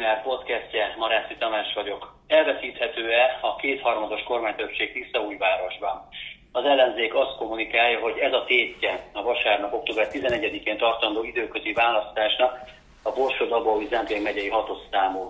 Diszipliner 0.00 0.22
podcastje, 0.22 0.94
Marászi 0.98 1.36
Tamás 1.38 1.72
vagyok. 1.74 2.14
Elveszíthető-e 2.26 3.38
a 3.40 3.56
kétharmados 3.56 4.22
kormánytöbbség 4.22 4.92
Tiszaújvárosban? 4.92 6.08
Az 6.52 6.64
ellenzék 6.64 7.14
azt 7.14 7.36
kommunikálja, 7.36 7.98
hogy 8.00 8.18
ez 8.18 8.32
a 8.32 8.44
tétje 8.44 9.00
a 9.12 9.22
vasárnap 9.22 9.72
október 9.72 10.08
11-én 10.12 10.78
tartandó 10.78 11.22
időközi 11.22 11.72
választásnak 11.72 12.58
a 13.02 13.12
Borsod-Abaúj 13.12 13.86
Zemplén 13.86 14.22
megyei 14.22 14.48
hatos 14.48 14.78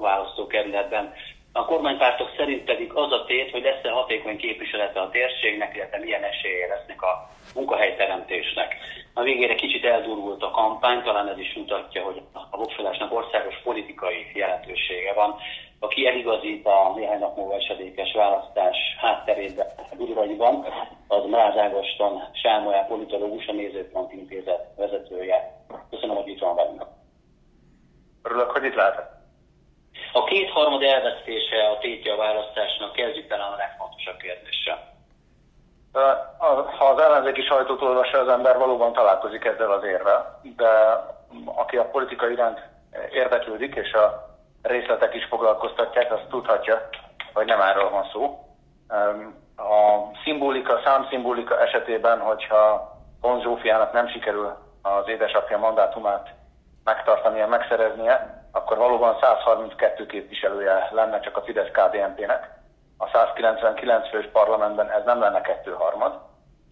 választókerületben. 0.00 1.12
A 1.52 1.64
kormánypártok 1.64 2.30
szerint 2.36 2.64
pedig 2.64 2.92
az 2.92 3.12
a 3.12 3.24
tét, 3.24 3.50
hogy 3.50 3.62
lesz-e 3.62 3.90
hatékony 3.90 4.36
képviselete 4.36 5.00
a 5.00 5.10
térségnek, 5.10 5.76
illetve 5.76 5.98
milyen 5.98 6.22
esélye 6.22 6.66
lesznek 6.66 7.02
a 7.02 7.30
munkahelyteremtésnek. 7.54 8.76
A 9.14 9.22
végére 9.22 9.54
kicsit 9.54 9.84
eldurult 9.84 10.42
a 10.42 10.50
kampány, 10.50 11.02
talán 11.02 11.28
ez 11.28 11.38
is 11.38 11.54
mutatja, 11.54 12.02
hogy 12.02 12.22
a 12.50 12.56
voksolásnak 12.56 13.12
országos 13.12 13.60
politikai 13.62 14.30
jelentősége 14.34 15.12
van. 15.12 15.34
Aki 15.78 16.06
eligazít 16.06 16.66
a 16.66 16.92
néhány 16.96 17.18
nap 17.18 17.36
múlva 17.36 17.54
esedékes 17.54 18.12
választás 18.12 18.76
hátterében 19.00 19.66
Udvargyban, 19.96 20.66
az 21.08 21.24
Mráz 21.24 21.56
Ágoston 21.56 22.22
Sámolyá 22.32 22.86
politológus, 22.86 23.46
a 23.46 23.52
Nézőpont 23.52 24.12
Intézet 24.12 24.66
vezetője. 24.76 25.64
Köszönöm, 25.90 26.16
hogy 26.16 26.28
itt 26.28 26.40
van 26.40 26.54
velünk. 26.54 26.86
Örülök, 28.22 28.50
hogy 28.50 28.64
itt 28.64 28.74
lehetek. 28.74 29.19
A 30.12 30.24
kétharmad 30.24 30.82
elvesztése 30.82 31.68
a 31.68 31.78
tétje 31.78 32.12
a 32.12 32.16
választásnak, 32.16 32.92
kezdjük 32.92 33.28
talán 33.28 33.52
a 33.52 33.56
legfontosabb 33.56 34.16
kérdéssel. 34.16 34.88
Ha 36.78 36.84
az 36.84 36.98
ellenzéki 36.98 37.42
sajtót 37.42 37.82
olvassa 37.82 38.18
az 38.18 38.28
ember, 38.28 38.58
valóban 38.58 38.92
találkozik 38.92 39.44
ezzel 39.44 39.70
az 39.70 39.84
érvel, 39.84 40.40
de 40.56 40.68
aki 41.44 41.76
a 41.76 41.90
politika 41.90 42.30
iránt 42.30 42.60
érdeklődik, 43.12 43.74
és 43.74 43.92
a 43.92 44.28
részletek 44.62 45.14
is 45.14 45.24
foglalkoztatják, 45.24 46.12
azt 46.12 46.28
tudhatja, 46.28 46.88
hogy 47.32 47.46
nem 47.46 47.60
erről 47.60 47.90
van 47.90 48.08
szó. 48.12 48.38
A 49.56 50.10
szimbolika, 50.24 50.80
számszimbolika 50.84 51.60
esetében, 51.60 52.20
hogyha 52.20 52.92
Pont 53.20 53.42
Zsófiának 53.42 53.92
nem 53.92 54.08
sikerül 54.08 54.56
az 54.82 55.08
édesapja 55.08 55.58
mandátumát 55.58 56.28
megtartania, 56.84 57.46
megszereznie, 57.46 58.39
akkor 58.52 58.76
valóban 58.76 59.16
132 59.20 60.06
képviselője 60.06 60.88
lenne 60.92 61.20
csak 61.20 61.36
a 61.36 61.42
Fidesz-KDNP-nek 61.42 62.58
a 63.02 63.08
199 63.12 64.08
fős 64.08 64.28
parlamentben 64.32 64.90
ez 64.90 65.04
nem 65.04 65.20
lenne 65.20 65.40
kettőharmad, 65.40 66.18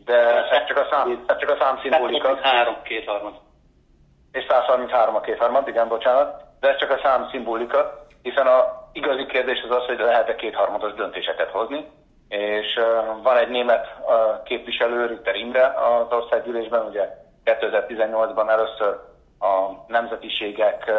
de 0.04 0.16
ez 0.50 0.66
csak 0.66 0.76
a 0.76 0.86
szám, 0.90 1.24
ez 1.26 1.38
csak 1.38 1.50
a 1.50 1.56
szám 1.60 1.78
szimbolika. 1.82 2.28
133 2.28 2.82
kétharmad. 2.82 3.34
És 4.32 4.44
133 4.48 5.14
a 5.14 5.20
kétharmad, 5.20 5.68
igen, 5.68 5.88
bocsánat, 5.88 6.42
de 6.60 6.68
ez 6.68 6.76
csak 6.76 6.90
a 6.90 7.00
szám 7.02 7.28
szimbolika, 7.30 8.06
hiszen 8.22 8.46
a 8.46 8.88
igazi 8.92 9.26
kérdés 9.26 9.62
az 9.68 9.76
az, 9.76 9.86
hogy 9.86 9.98
lehet-e 9.98 10.34
kétharmados 10.34 10.94
döntéseket 10.94 11.50
hozni, 11.50 11.90
és 12.28 12.80
van 13.22 13.36
egy 13.36 13.48
német 13.48 13.86
képviselő, 14.44 15.06
Ritter 15.06 15.34
Imre 15.34 15.66
az 15.66 16.12
országgyűlésben, 16.12 16.86
ugye 16.86 17.08
2018-ban 17.44 18.50
először 18.50 19.00
a 19.38 19.84
nemzetiségek 19.86 20.92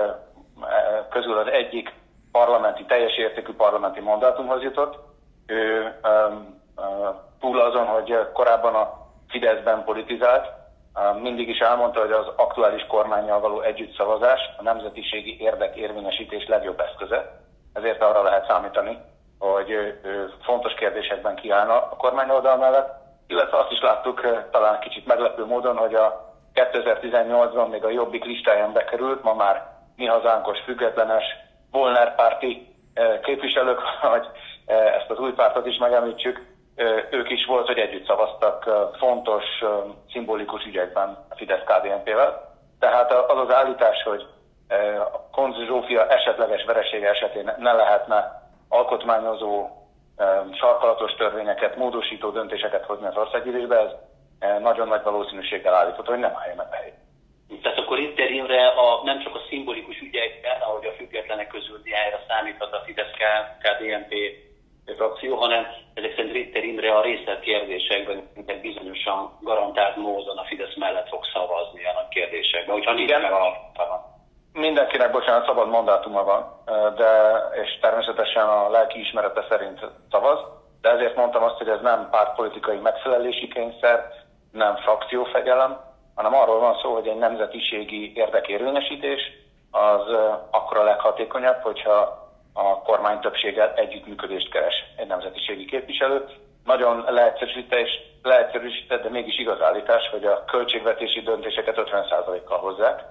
közül 1.09 1.38
az 1.38 1.47
egyik 1.47 1.93
parlamenti, 2.31 2.85
teljes 2.85 3.17
értékű 3.17 3.53
parlamenti 3.53 3.99
mandátumhoz 3.99 4.61
jutott, 4.61 4.97
ő 5.45 5.95
um, 6.03 6.61
uh, 6.75 7.15
túl 7.39 7.59
azon, 7.59 7.85
hogy 7.85 8.27
korábban 8.33 8.75
a 8.75 9.07
Fideszben 9.30 9.83
politizált, 9.83 10.47
uh, 10.95 11.21
mindig 11.21 11.49
is 11.49 11.59
elmondta, 11.59 11.99
hogy 11.99 12.11
az 12.11 12.27
aktuális 12.35 12.85
kormányjal 12.87 13.39
való 13.39 13.61
együttszavazás 13.61 14.39
a 14.57 14.63
nemzetiségi 14.63 15.41
érdek 15.41 15.75
érvényesítés 15.75 16.47
legjobb 16.47 16.80
eszköze. 16.80 17.39
Ezért 17.73 18.02
arra 18.02 18.23
lehet 18.23 18.47
számítani, 18.47 18.98
hogy 19.39 19.69
ő, 19.69 19.99
fontos 20.43 20.73
kérdésekben 20.73 21.36
kiállna 21.36 21.73
a 21.73 21.95
kormány 21.98 22.30
oldal 22.30 22.58
mellett, 22.58 22.98
illetve 23.27 23.58
azt 23.58 23.71
is 23.71 23.81
láttuk 23.81 24.21
uh, 24.23 24.49
talán 24.52 24.80
kicsit 24.80 25.05
meglepő 25.05 25.45
módon, 25.45 25.77
hogy 25.77 25.93
a 25.95 26.33
2018-ban 26.53 27.69
még 27.69 27.83
a 27.83 27.89
Jobbik 27.89 28.23
listáján 28.23 28.73
bekerült, 28.73 29.23
ma 29.23 29.33
már 29.33 29.79
mi 29.99 30.05
hazánkos 30.05 30.60
függetlenes 30.65 31.23
Volner 31.71 32.15
párti 32.15 32.67
uh, 32.95 33.20
képviselők, 33.20 33.80
vagy 34.14 34.27
ezt 34.65 35.10
az 35.10 35.20
új 35.20 35.32
pártot 35.32 35.65
is 35.65 35.77
megemlítsük, 35.77 36.58
ők 37.10 37.30
is 37.30 37.45
volt, 37.45 37.67
hogy 37.67 37.77
együtt 37.77 38.05
szavaztak 38.05 38.70
fontos, 38.98 39.43
szimbolikus 40.11 40.65
ügyekben 40.65 41.26
a 41.30 41.36
Fidesz-KDNP-vel. 41.36 42.55
Tehát 42.80 43.11
az 43.11 43.37
az 43.37 43.54
állítás, 43.54 44.04
hogy 44.04 44.27
Konz 45.32 45.55
Zsófia 45.65 46.08
esetleges 46.08 46.64
veresége 46.64 47.10
esetén 47.10 47.52
ne 47.58 47.73
lehetne 47.73 48.52
alkotmányozó, 48.70 49.67
sarkalatos 50.54 51.14
törvényeket, 51.14 51.76
módosító 51.76 52.30
döntéseket 52.30 52.86
hozni 52.86 53.05
az 53.05 53.17
országgyűlésbe, 53.17 53.80
ez 53.80 53.92
nagyon 54.61 54.87
nagy 54.87 55.04
valószínűséggel 55.04 55.73
állítható, 55.76 56.11
hogy 56.11 56.20
nem 56.20 56.36
állja 56.36 56.55
meg 56.55 56.67
helyét. 56.71 57.08
Tehát 57.61 57.77
akkor 57.77 57.98
Ritter 57.98 58.32
Imre 58.32 58.67
a, 58.67 59.02
nem 59.04 59.20
csak 59.23 59.36
a 59.36 59.45
szimbolikus 59.49 59.99
ügyekben, 59.99 60.61
ahogy 60.61 60.86
a 60.86 60.92
függetlenek 60.92 61.48
közül 61.48 61.82
diájára 61.83 62.20
számíthat 62.27 62.73
a 62.73 62.83
Fidesz-KDNP 62.86 64.14
frakció, 64.95 65.36
hanem 65.36 65.67
ezek 65.93 66.15
szerint 66.15 66.33
Ritter 66.33 66.64
Imre 66.64 66.95
a 66.95 67.02
részletkérdésekben 67.02 68.30
bizonyosan 68.61 69.37
garantált 69.42 69.95
módon 69.95 70.37
a 70.37 70.43
Fidesz 70.43 70.76
mellett 70.76 71.08
fog 71.08 71.26
szavazni 71.33 71.86
a 71.86 71.93
nagy 71.93 72.08
kérdésekben, 72.10 72.76
hogyha 72.76 72.93
nincs 72.93 73.11
meg 73.11 73.32
a 73.32 73.70
Mindenkinek, 74.54 75.11
bocsánat, 75.11 75.45
szabad 75.45 75.70
mandátuma 75.70 76.23
van, 76.23 76.64
de, 76.95 77.11
és 77.64 77.80
természetesen 77.81 78.48
a 78.49 78.70
lelki 78.70 78.99
ismerete 78.99 79.45
szerint 79.49 79.80
szavaz, 80.11 80.39
de 80.81 80.89
ezért 80.89 81.16
mondtam 81.16 81.43
azt, 81.43 81.58
hogy 81.58 81.70
ez 81.70 81.81
nem 81.81 82.08
pártpolitikai 82.11 82.77
megfelelési 82.77 83.48
kényszer, 83.48 84.11
nem 84.52 84.76
frakciófegyelem, 84.76 85.89
hanem 86.19 86.35
arról 86.35 86.59
van 86.59 86.80
szó, 86.81 86.93
hogy 86.93 87.07
egy 87.07 87.17
nemzetiségi 87.17 88.11
érdekérvényesítés 88.15 89.21
az 89.71 90.02
akkor 90.52 90.77
a 90.77 90.83
leghatékonyabb, 90.83 91.61
hogyha 91.61 92.27
a 92.53 92.81
kormány 92.81 93.19
többséggel 93.19 93.73
együttműködést 93.75 94.49
keres 94.49 94.75
egy 94.95 95.07
nemzetiségi 95.07 95.65
képviselő. 95.65 96.25
Nagyon 96.65 97.05
leegyszerűsített, 98.21 99.02
de 99.02 99.09
mégis 99.09 99.39
igaz 99.39 99.61
állítás, 99.61 100.09
hogy 100.11 100.25
a 100.25 100.45
költségvetési 100.45 101.21
döntéseket 101.21 101.75
50%-kal 101.77 102.57
hozzák. 102.57 103.03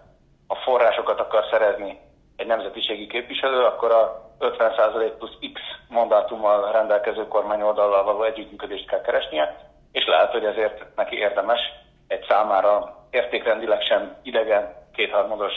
Ha 0.46 0.54
forrásokat 0.54 1.20
akar 1.20 1.44
szerezni 1.50 2.00
egy 2.36 2.46
nemzetiségi 2.46 3.06
képviselő, 3.06 3.64
akkor 3.64 3.90
a 3.90 4.30
50% 4.40 5.12
plusz 5.18 5.38
X 5.52 5.60
mandátummal 5.88 6.72
rendelkező 6.72 7.28
kormány 7.28 7.62
oldallal 7.62 8.04
való 8.04 8.22
együttműködést 8.22 8.88
kell 8.88 9.00
keresnie, 9.00 9.70
és 9.92 10.06
lehet, 10.06 10.32
hogy 10.32 10.44
ezért 10.44 10.84
neki 10.96 11.16
érdemes 11.16 11.60
egy 12.08 12.24
számára 12.28 12.97
értékrendileg 13.10 13.82
sem 13.82 14.16
idegen 14.22 14.74
kétharmados 14.92 15.52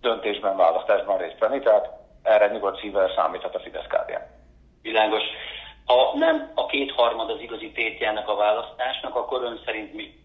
döntésben, 0.00 0.56
választásban 0.56 1.18
részt 1.18 1.38
venni. 1.38 1.60
Tehát 1.60 1.88
erre 2.22 2.48
nyugodt 2.48 2.80
szívvel 2.80 3.12
számíthat 3.16 3.54
a 3.54 3.60
fidesz 3.60 3.86
-KDN. 3.88 4.22
Világos. 4.82 5.22
Ha 5.86 6.12
nem 6.14 6.50
a 6.54 6.66
kétharmad 6.66 7.30
az 7.30 7.40
igazi 7.40 7.72
tétjának 7.72 8.28
a 8.28 8.36
választásnak, 8.36 9.14
akkor 9.14 9.42
ön 9.42 9.60
szerint 9.64 9.94
mi? 9.94 10.20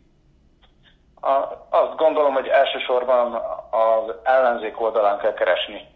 A, 1.21 1.31
azt 1.69 1.95
gondolom, 1.95 2.33
hogy 2.33 2.47
elsősorban 2.47 3.33
az 3.71 4.15
ellenzék 4.23 4.81
oldalán 4.81 5.19
kell 5.19 5.33
keresni 5.33 5.87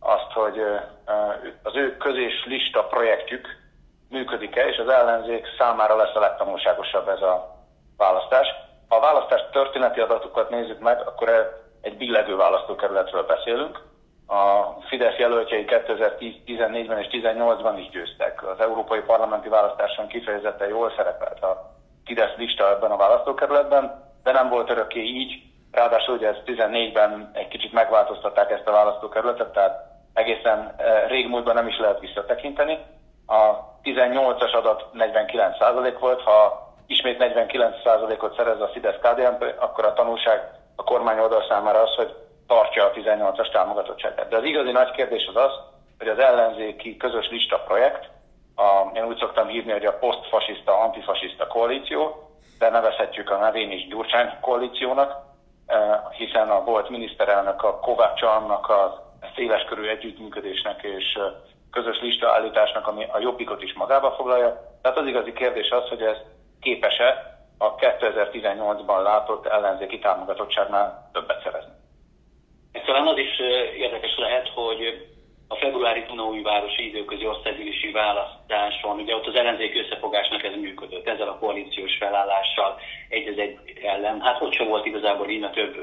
azt, 0.00 0.32
hogy 0.32 0.58
az 1.62 1.76
ő 1.76 1.96
közés 1.96 2.44
lista 2.44 2.84
projektjük 2.84 3.48
működik-e, 4.08 4.68
és 4.68 4.76
az 4.76 4.88
ellenzék 4.88 5.46
számára 5.58 5.96
lesz 5.96 6.14
a 6.14 6.20
legtanulságosabb 6.20 7.08
ez 7.08 7.22
a 7.22 7.56
választás. 7.96 8.46
Ha 8.92 8.98
a 8.98 9.12
választás 9.12 9.44
történeti 9.52 10.00
adatokat 10.00 10.50
nézzük 10.50 10.80
meg, 10.80 11.00
akkor 11.00 11.60
egy 11.80 11.96
billegő 11.96 12.36
választókerületről 12.36 13.22
beszélünk, 13.22 13.80
a 14.26 14.62
Fidesz 14.88 15.16
jelöltjei 15.16 15.64
2014-ben 15.68 16.98
és 16.98 17.06
2018-ban 17.10 17.74
is 17.78 17.88
győztek. 17.88 18.46
Az 18.46 18.60
európai 18.60 19.00
parlamenti 19.00 19.48
választáson 19.48 20.06
kifejezetten 20.06 20.68
jól 20.68 20.92
szerepelt 20.96 21.42
a 21.42 21.70
Fidesz 22.04 22.36
lista 22.36 22.70
ebben 22.70 22.90
a 22.90 22.96
választókerületben, 22.96 24.12
de 24.22 24.32
nem 24.32 24.48
volt 24.48 24.70
örökké 24.70 25.00
így. 25.00 25.42
Ráadásul 25.70 26.14
ugye 26.14 26.28
ezt 26.28 26.42
14-ben 26.46 27.30
egy 27.34 27.48
kicsit 27.48 27.72
megváltoztatták 27.72 28.50
ezt 28.50 28.68
a 28.68 28.72
választókerületet, 28.72 29.52
tehát 29.52 29.84
egészen 30.14 30.74
eh, 30.76 31.04
régmúltban 31.08 31.54
nem 31.54 31.68
is 31.68 31.78
lehet 31.78 32.00
visszatekinteni. 32.00 32.78
A 33.26 33.40
18-as 33.82 34.52
adat 34.52 34.86
49% 34.94 35.96
volt, 36.00 36.20
ha 36.20 36.61
ismét 36.86 37.16
49%-ot 37.20 38.36
szerez 38.36 38.60
a 38.60 38.68
Fidesz 38.68 38.98
KDNP, 39.00 39.54
akkor 39.58 39.84
a 39.84 39.92
tanulság 39.92 40.40
a 40.76 40.84
kormány 40.84 41.18
oldal 41.18 41.44
számára 41.48 41.82
az, 41.82 41.94
hogy 41.94 42.14
tartja 42.46 42.84
a 42.84 42.92
18-as 42.92 43.52
támogatottságát. 43.52 44.28
De 44.28 44.36
az 44.36 44.44
igazi 44.44 44.70
nagy 44.70 44.90
kérdés 44.90 45.26
az 45.26 45.36
az, 45.36 45.52
hogy 45.98 46.08
az 46.08 46.18
ellenzéki 46.18 46.96
közös 46.96 47.28
lista 47.30 47.58
projekt, 47.58 48.10
a, 48.56 48.90
én 48.94 49.04
úgy 49.04 49.18
szoktam 49.18 49.46
hívni, 49.46 49.72
hogy 49.72 49.84
a 49.84 49.98
posztfasiszta, 49.98 50.78
antifasiszta 50.80 51.46
koalíció, 51.46 52.30
de 52.58 52.70
nevezhetjük 52.70 53.30
a 53.30 53.36
nevén 53.36 53.70
is 53.70 53.86
Gyurcsány 53.86 54.30
koalíciónak, 54.40 55.16
eh, 55.66 56.00
hiszen 56.10 56.50
a 56.50 56.64
volt 56.64 56.88
miniszterelnök, 56.88 57.62
a 57.62 57.78
Kovács 57.78 58.22
annak 58.22 58.68
a 58.68 59.10
széleskörű 59.34 59.88
együttműködésnek 59.88 60.82
és 60.82 61.18
közös 61.70 62.00
listaállításnak, 62.00 62.86
ami 62.86 63.04
a 63.12 63.18
jobbikot 63.18 63.62
is 63.62 63.72
magába 63.74 64.10
foglalja. 64.10 64.60
Tehát 64.82 64.98
az 64.98 65.06
igazi 65.06 65.32
kérdés 65.32 65.70
az, 65.70 65.88
hogy 65.88 66.02
ez 66.02 66.16
képes-e 66.62 67.38
a 67.58 67.74
2018-ban 67.74 69.02
látott 69.02 69.46
ellenzéki 69.46 69.98
támogatottságnál 69.98 71.10
többet 71.12 71.42
szerezni. 71.42 71.72
Ez 72.72 72.82
talán 72.84 73.06
az 73.06 73.18
is 73.18 73.38
érdekes 73.76 74.16
lehet, 74.16 74.48
hogy 74.48 75.06
a 75.48 75.56
februári 75.56 76.04
Dunaújvárosi 76.08 76.88
időközi 76.88 77.26
osztálygyűlési 77.26 77.90
választáson, 77.90 78.98
ugye 78.98 79.14
ott 79.14 79.26
az 79.26 79.34
ellenzéki 79.34 79.78
összefogásnak 79.78 80.44
ez 80.44 80.54
működött, 80.54 81.08
ezzel 81.08 81.28
a 81.28 81.38
koalíciós 81.38 81.96
felállással 81.96 82.80
egy 83.08 83.28
az 83.28 83.38
egy 83.38 83.58
ellen. 83.82 84.20
Hát 84.20 84.42
ott 84.42 84.52
sem 84.52 84.68
volt 84.68 84.86
igazából 84.86 85.28
így, 85.28 85.40
mert 85.40 85.54
több 85.54 85.74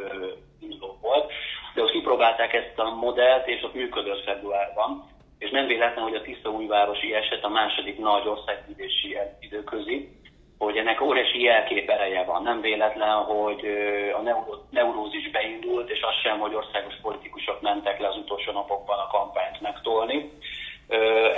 induló 0.60 0.98
volt, 1.02 1.32
de 1.74 1.82
ott 1.82 1.92
kipróbálták 1.92 2.54
ezt 2.54 2.80
a 2.80 2.96
modellt, 2.96 3.48
és 3.48 3.64
ott 3.64 3.74
működött 3.74 4.24
februárban. 4.24 5.08
És 5.40 5.50
nem 5.50 5.68
véletlen, 5.68 6.04
hogy 6.04 6.16
a 6.16 6.22
Tiszta 6.22 6.50
újvárosi 6.50 7.14
eset 7.14 7.44
a 7.44 7.50
második 7.50 7.98
nagy 7.98 8.28
országgyűlési 8.28 9.18
időközi, 9.40 10.19
hogy 10.60 10.78
ennek 10.78 11.02
óriási 11.02 11.42
jelkép 11.42 11.90
ereje 11.90 12.24
van. 12.24 12.44
Nem 12.44 12.62
véletlen, 12.62 13.16
hogy 13.16 13.66
a 14.14 14.46
neurózis 14.70 15.32
beindult, 15.32 15.90
és 15.90 16.02
az 16.02 16.16
sem, 16.24 16.40
hogy 16.40 16.56
országos 16.56 16.94
politikusok 17.02 17.62
mentek 17.62 18.00
le 18.00 18.08
az 18.08 18.18
utolsó 18.18 18.52
napokban 18.52 19.00
a 19.00 19.08
kampányt 19.08 19.62
megtolni. 19.62 20.32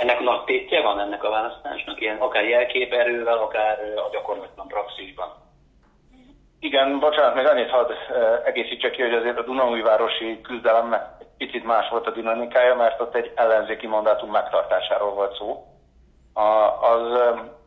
Ennek 0.00 0.20
nagy 0.20 0.44
tétje 0.44 0.82
van 0.82 1.00
ennek 1.00 1.24
a 1.24 1.30
választásnak, 1.30 2.00
ilyen 2.00 2.16
akár 2.16 2.44
jelképerővel, 2.44 3.38
akár 3.38 3.78
a 3.96 4.08
gyakorlatban, 4.12 4.68
praxisban. 4.68 5.28
Igen, 6.60 6.98
bocsánat, 6.98 7.34
még 7.34 7.46
annyit 7.46 7.70
hadd 7.70 7.92
egészítsek 8.44 8.90
ki, 8.90 9.02
hogy 9.02 9.14
azért 9.14 9.38
a 9.38 9.42
Dunaújvárosi 9.44 10.40
küzdelemnek 10.40 11.02
picit 11.38 11.64
más 11.64 11.88
volt 11.88 12.06
a 12.06 12.10
dinamikája, 12.10 12.74
mert 12.74 13.00
ott 13.00 13.14
egy 13.14 13.32
ellenzéki 13.34 13.86
mandátum 13.86 14.30
megtartásáról 14.30 15.14
volt 15.14 15.36
szó. 15.36 15.66
A, 16.32 16.50
az 16.92 17.18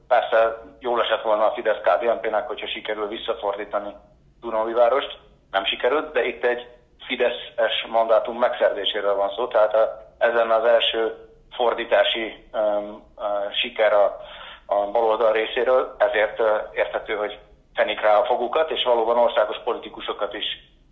Persze 0.08 0.62
jól 0.80 1.02
esett 1.02 1.22
volna 1.22 1.46
a 1.46 1.54
fidesz 1.54 1.82
KDNP-nek, 1.82 2.48
hogyha 2.48 2.68
sikerül 2.68 3.08
visszafordítani 3.08 3.96
Dunaújvárost. 4.42 5.18
Nem 5.52 5.66
sikerült, 5.66 6.12
de 6.12 6.24
itt 6.24 6.44
egy 6.44 6.68
Fideszes 7.08 7.86
mandátum 7.88 8.38
megszerzéséről 8.38 9.16
van 9.16 9.30
szó, 9.36 9.48
tehát 9.48 9.74
a, 9.74 10.06
ezen 10.18 10.52
az 10.52 10.64
első 10.64 11.16
fordítási 11.52 12.48
um, 12.54 13.04
uh, 13.16 13.52
siker 13.52 13.94
a, 13.94 14.18
a 14.66 14.92
baloldal 14.92 15.32
részéről, 15.32 15.96
ezért 15.98 16.40
uh, 16.40 16.48
érthető, 16.74 17.16
hogy 17.16 17.40
fenik 17.74 18.02
rá 18.02 18.18
a 18.18 18.26
fogukat, 18.26 18.72
és 18.72 18.84
valóban 18.84 19.18
országos 19.18 19.58
politikusokat 19.64 20.34
is 20.34 20.46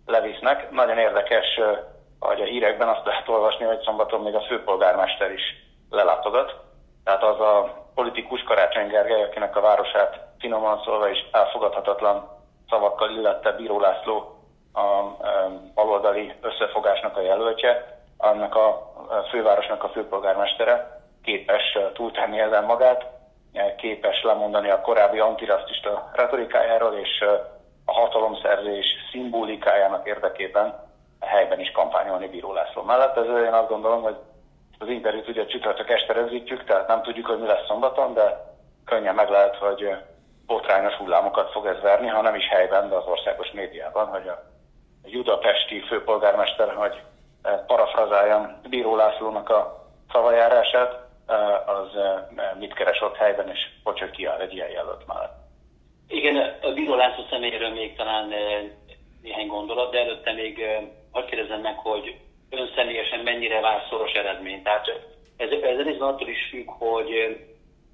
levisznek. 0.06 0.70
Nagyon 0.70 0.98
érdekes, 0.98 1.56
uh, 1.56 1.78
hogy 2.18 2.40
a 2.40 2.44
hírekben 2.44 2.88
azt 2.88 3.06
lehet 3.06 3.28
olvasni, 3.28 3.64
hogy 3.64 3.80
szombaton 3.80 4.20
még 4.20 4.34
a 4.34 4.44
főpolgármester 4.48 5.32
is 5.32 5.42
lelátogat. 5.90 6.56
Tehát 7.04 7.22
az 7.22 7.40
a 7.40 7.83
politikus 7.94 8.42
Karácsony 8.42 8.88
Gergely, 8.88 9.22
akinek 9.22 9.56
a 9.56 9.60
városát 9.60 10.20
finoman 10.38 10.82
szólva 10.84 11.08
is 11.08 11.28
elfogadhatatlan 11.32 12.28
szavakkal 12.68 13.10
illette 13.10 13.52
Bíró 13.52 13.80
László 13.80 14.38
a 14.72 15.02
baloldali 15.74 16.32
összefogásnak 16.40 17.16
a 17.16 17.20
jelöltje, 17.20 17.98
annak 18.16 18.54
a 18.54 18.92
fővárosnak 19.30 19.84
a 19.84 19.88
főpolgármestere 19.88 21.02
képes 21.22 21.78
túltenni 21.92 22.40
ezen 22.40 22.64
magát, 22.64 23.06
képes 23.76 24.22
lemondani 24.22 24.70
a 24.70 24.80
korábbi 24.80 25.18
antirasztista 25.18 26.10
retorikájáról, 26.12 26.94
és 26.94 27.24
a 27.84 27.92
hatalomszerzés 27.92 28.86
szimbolikájának 29.10 30.06
érdekében 30.06 30.92
helyben 31.20 31.60
is 31.60 31.70
kampányolni 31.70 32.28
Bíró 32.28 32.52
László 32.52 32.82
mellett. 32.82 33.16
Ez 33.16 33.24
én 33.24 33.52
azt 33.52 33.68
gondolom, 33.68 34.02
hogy 34.02 34.16
az 34.84 34.90
interjút 34.90 35.28
ugye 35.28 35.46
csütörtök 35.46 35.90
este 35.90 36.12
rögzítjük, 36.12 36.64
tehát 36.64 36.88
nem 36.88 37.02
tudjuk, 37.02 37.26
hogy 37.26 37.38
mi 37.38 37.46
lesz 37.46 37.66
szombaton, 37.66 38.14
de 38.14 38.54
könnyen 38.84 39.14
meg 39.14 39.28
lehet, 39.28 39.56
hogy 39.56 39.96
botrányos 40.46 40.94
hullámokat 40.94 41.50
fog 41.52 41.66
ez 41.66 41.80
verni, 41.80 42.06
ha 42.08 42.20
nem 42.20 42.34
is 42.34 42.48
helyben, 42.48 42.88
de 42.88 42.94
az 42.94 43.06
országos 43.06 43.50
médiában, 43.52 44.06
hogy 44.06 44.28
a 44.28 44.42
judapesti 45.04 45.80
főpolgármester, 45.80 46.74
hogy 46.74 47.00
parafrazáljam 47.66 48.60
Bíró 48.68 48.96
Lászlónak 48.96 49.48
a 49.48 49.86
szavajárását, 50.12 51.02
az 51.66 51.88
mit 52.58 52.74
keres 52.74 53.00
ott 53.00 53.16
helyben, 53.16 53.48
és 53.48 53.58
hogy, 53.84 54.00
hogy 54.00 54.10
kiáll 54.10 54.40
egy 54.40 54.54
ilyen 54.54 54.70
jelölt 54.70 55.06
mellett. 55.06 55.36
Igen, 56.08 56.36
a 56.62 56.72
Bíró 56.72 56.94
László 56.94 57.24
személyéről 57.30 57.70
még 57.70 57.96
talán 57.96 58.32
néhány 59.22 59.46
gondolat, 59.46 59.90
de 59.90 59.98
előtte 59.98 60.32
még 60.32 60.64
azt 61.12 61.26
kérdezem 61.26 61.60
meg, 61.60 61.78
hogy 61.78 62.16
ön 62.58 63.24
mennyire 63.24 63.60
vár 63.60 63.86
szoros 63.88 64.12
eredményt. 64.12 64.62
Tehát 64.62 64.86
ez, 65.36 65.50
ez 65.50 65.76
részben 65.80 66.08
attól 66.08 66.28
is 66.28 66.48
függ, 66.50 66.68
hogy, 66.68 67.10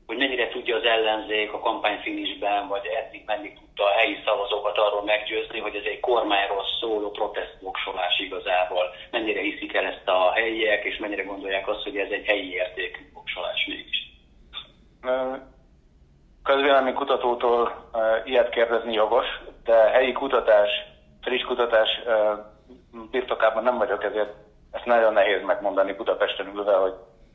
hogy 0.06 0.16
mennyire 0.16 0.48
tudja 0.48 0.76
az 0.76 0.84
ellenzék 0.84 1.52
a 1.52 1.60
kampányfinisben, 1.60 2.68
vagy 2.68 2.86
eddig 2.86 3.22
mennyit 3.26 3.58
tudta 3.58 3.84
a 3.84 3.96
helyi 3.98 4.16
szavazókat 4.24 4.78
arról 4.78 5.02
meggyőzni, 5.02 5.58
hogy 5.58 5.74
ez 5.74 5.84
egy 5.84 6.00
kormányról 6.00 6.64
szóló 6.80 7.10
protestvoksolás 7.10 8.18
igazából. 8.18 8.84
Mennyire 9.10 9.40
hiszik 9.40 9.74
el 9.74 9.84
ezt 9.84 10.08
a 10.08 10.32
helyiek, 10.32 10.84
és 10.84 10.98
mennyire 10.98 11.22
gondolják 11.22 11.68
azt, 11.68 11.82
hogy 11.82 11.96
ez 11.96 12.10
egy 12.10 12.26
helyi 12.26 12.52
értékű 12.52 13.00
voksolás 13.14 13.66
mégis. 13.66 13.98
Közvélemény 16.42 16.94
kutatótól 16.94 17.90
ilyet 18.24 18.48
kérdezni 18.48 18.92
jogos, 18.92 19.26
de 19.64 19.74
helyi 19.74 20.12
kutatás, 20.12 20.70
friss 21.22 21.42
kutatás 21.42 21.88
birtokában 23.10 23.62
nem 23.62 23.78
vagyok, 23.78 24.04
ezért 24.04 24.32
ezt 24.70 24.84
nagyon 24.84 25.12
nehéz 25.12 25.42
megmondani 25.42 25.92
Budapesten 25.92 26.46
ülve, 26.54 26.72
hogy 26.72 26.94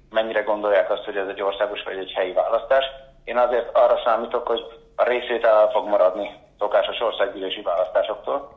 mennyire 0.10 0.42
gondolják 0.42 0.90
azt, 0.90 1.04
hogy 1.04 1.18
ez 1.18 1.28
egy 1.28 1.42
országos 1.42 1.84
vagy 1.84 1.98
egy 1.98 2.12
helyi 2.12 2.34
választás. 2.34 2.86
Én 3.24 3.38
azért 3.38 3.78
arra 3.78 4.02
számítok, 4.04 4.48
hogy 4.48 4.66
a 4.96 5.04
részvétel 5.04 5.70
fog 5.70 5.88
maradni 5.88 6.40
szokásos 6.60 7.00
országgyűlési 7.02 7.62
választásoktól, 7.62 8.50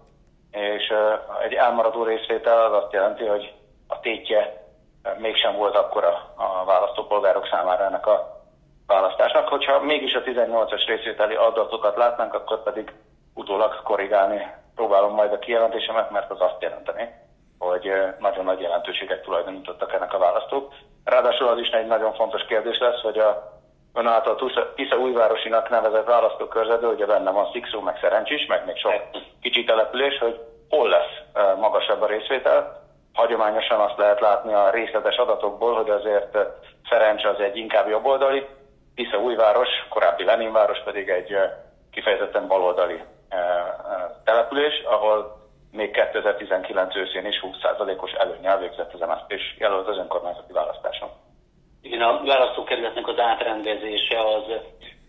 és 0.51 0.93
egy 1.43 1.53
elmaradó 1.53 2.05
részvétel 2.05 2.65
az 2.65 2.83
azt 2.83 2.93
jelenti, 2.93 3.25
hogy 3.25 3.53
a 3.89 4.01
tétje 4.01 4.67
mégsem 5.19 5.57
volt 5.57 5.77
akkora 5.77 6.33
a 6.37 6.65
választópolgárok 6.65 7.47
számára 7.47 7.85
ennek 7.85 8.07
a 8.07 8.41
választásnak. 8.87 9.49
Hogyha 9.49 9.81
mégis 9.81 10.15
a 10.15 10.23
18-as 10.23 10.83
részvételi 10.87 11.35
adatokat 11.35 11.97
látnánk, 11.97 12.35
akkor 12.35 12.63
pedig 12.63 12.93
utólag 13.35 13.83
korrigálni 13.83 14.47
próbálom 14.75 15.15
majd 15.15 15.33
a 15.33 15.39
kijelentésemet, 15.39 16.11
mert 16.11 16.31
az 16.31 16.41
azt 16.41 16.63
jelenteni, 16.63 17.09
nagyon 18.18 18.45
nagy 18.45 18.61
jelentőséget 18.61 19.23
tulajdonítottak 19.23 19.92
ennek 19.92 20.14
a 20.14 20.18
választók. 20.18 20.73
Ráadásul 21.04 21.49
az 21.49 21.59
is 21.59 21.68
egy 21.68 21.87
nagyon 21.87 22.14
fontos 22.14 22.45
kérdés 22.45 22.78
lesz, 22.78 23.00
hogy 23.00 23.18
a 23.18 23.57
ön 23.95 24.07
által 24.07 24.52
Tisza 24.75 24.97
újvárosinak 24.97 25.68
nevezett 25.68 26.07
választókörzetben, 26.07 26.90
ugye 26.90 27.07
benne 27.07 27.30
van 27.30 27.50
Szikszó, 27.52 27.80
meg 27.80 27.99
Szerencsés, 28.00 28.47
meg 28.47 28.64
még 28.66 28.76
sok 28.76 28.92
kicsi 29.40 29.64
település, 29.64 30.18
hogy 30.18 30.40
hol 30.68 30.88
lesz 30.88 31.42
magasabb 31.59 32.02
a 32.02 32.07
részvétel. 32.07 32.87
Hagyományosan 33.12 33.80
azt 33.80 33.99
lehet 33.99 34.21
látni 34.21 34.52
a 34.54 34.71
részletes 34.71 35.16
adatokból, 35.16 35.75
hogy 35.75 35.90
azért 35.90 36.38
Szerencs 36.88 37.25
az 37.25 37.40
egy 37.40 37.57
inkább 37.57 37.88
jobboldali, 37.88 38.47
Tisza 38.95 39.18
újváros, 39.18 39.68
korábbi 39.88 40.25
Leninváros 40.25 40.83
pedig 40.85 41.09
egy 41.09 41.37
kifejezetten 41.92 42.47
baloldali 42.47 43.02
település, 44.25 44.83
ahol 44.85 45.38
még 45.73 45.91
2019 45.91 46.97
őszén 46.97 47.27
is 47.27 47.41
20%-os 47.43 48.13
előnyel 48.13 48.59
végzett 48.59 48.93
az 48.93 49.01
MSZP 49.01 49.33
és 49.33 49.55
jelölt 49.59 49.89
az 49.89 49.97
önkormányzati 49.97 50.53
választáson. 50.53 51.09
Igen, 51.83 52.01
a 52.01 52.25
választókerületnek 52.25 53.09
az 53.09 53.19
átrendezése 53.19 54.19
az, 54.19 54.43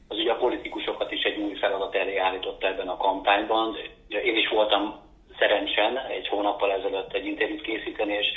az 0.08 0.18
ugye 0.18 0.32
a 0.32 0.36
politikusokat 0.36 1.12
is 1.12 1.24
egy 1.24 1.38
új 1.38 1.54
feladat 1.54 1.96
elé 1.96 2.18
állította 2.18 2.68
ebben 2.68 2.88
a 2.88 2.98
kampányban. 2.98 3.78
Én 4.08 4.38
is 4.38 4.50
voltam 4.50 5.00
szerencsen 5.40 5.98
egy 5.98 6.28
hónappal 6.28 6.72
ezelőtt 6.72 7.14
egy 7.14 7.26
interjút 7.26 7.62
készíteni, 7.62 8.14
és 8.14 8.28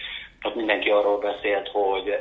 ott 0.42 0.54
mindenki 0.54 0.90
arról 0.90 1.18
beszélt, 1.18 1.68
hogy 1.68 2.18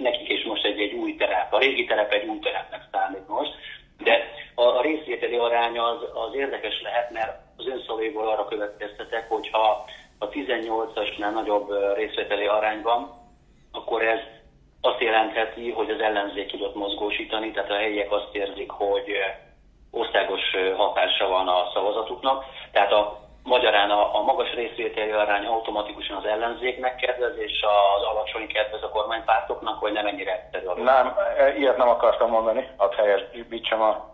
nekik 0.00 0.28
is 0.28 0.44
most 0.44 0.64
egy, 0.64 0.80
egy 0.80 0.92
új 0.92 1.16
terep, 1.16 1.52
a 1.52 1.58
régi 1.58 1.84
terep 1.84 2.12
egy 2.12 2.28
új 2.28 2.38
terepnek 2.38 2.82
számít 2.90 3.28
most, 3.28 3.52
de 3.98 4.30
a, 4.54 4.62
a 4.62 4.82
részvételi 4.82 5.36
arány 5.36 5.78
az, 5.78 5.98
az 6.14 6.34
érdekes 6.34 6.82
lehet, 6.82 7.10
mert 7.10 7.38
az 7.72 7.78
ön 7.78 7.84
szavaiból 7.86 8.28
arra 8.28 8.44
következtetek, 8.44 9.28
hogyha 9.28 9.84
a 10.18 10.28
18-asnál 10.28 11.32
nagyobb 11.32 11.94
részvételi 11.94 12.46
arány 12.46 12.82
van, 12.82 13.10
akkor 13.72 14.02
ez 14.02 14.18
azt 14.80 15.00
jelentheti, 15.00 15.70
hogy 15.70 15.90
az 15.90 16.00
ellenzék 16.00 16.50
tudott 16.50 16.74
mozgósítani, 16.74 17.50
tehát 17.50 17.70
a 17.70 17.74
helyiek 17.74 18.12
azt 18.12 18.34
érzik, 18.34 18.70
hogy 18.70 19.16
országos 19.90 20.40
hatása 20.76 21.28
van 21.28 21.48
a 21.48 21.70
szavazatuknak. 21.74 22.44
Tehát 22.72 22.92
a 22.92 23.20
magyarán 23.42 23.90
a, 23.90 24.16
a 24.16 24.22
magas 24.22 24.54
részvételi 24.54 25.10
arány 25.10 25.46
automatikusan 25.46 26.16
az 26.16 26.24
ellenzéknek 26.24 26.96
kedvez, 26.96 27.36
és 27.36 27.64
az 27.96 28.02
alacsony 28.02 28.46
kedvez 28.46 28.82
a 28.82 28.88
kormánypártoknak, 28.88 29.78
hogy 29.78 29.92
nem 29.92 30.06
ennyire 30.06 30.32
egyszerű 30.32 30.82
Nem, 30.82 31.16
ilyet 31.58 31.76
nem 31.76 31.88
akartam 31.88 32.30
mondani, 32.30 32.68
hadd 32.76 32.94
helyesbítsem 32.94 33.82
a 33.82 34.11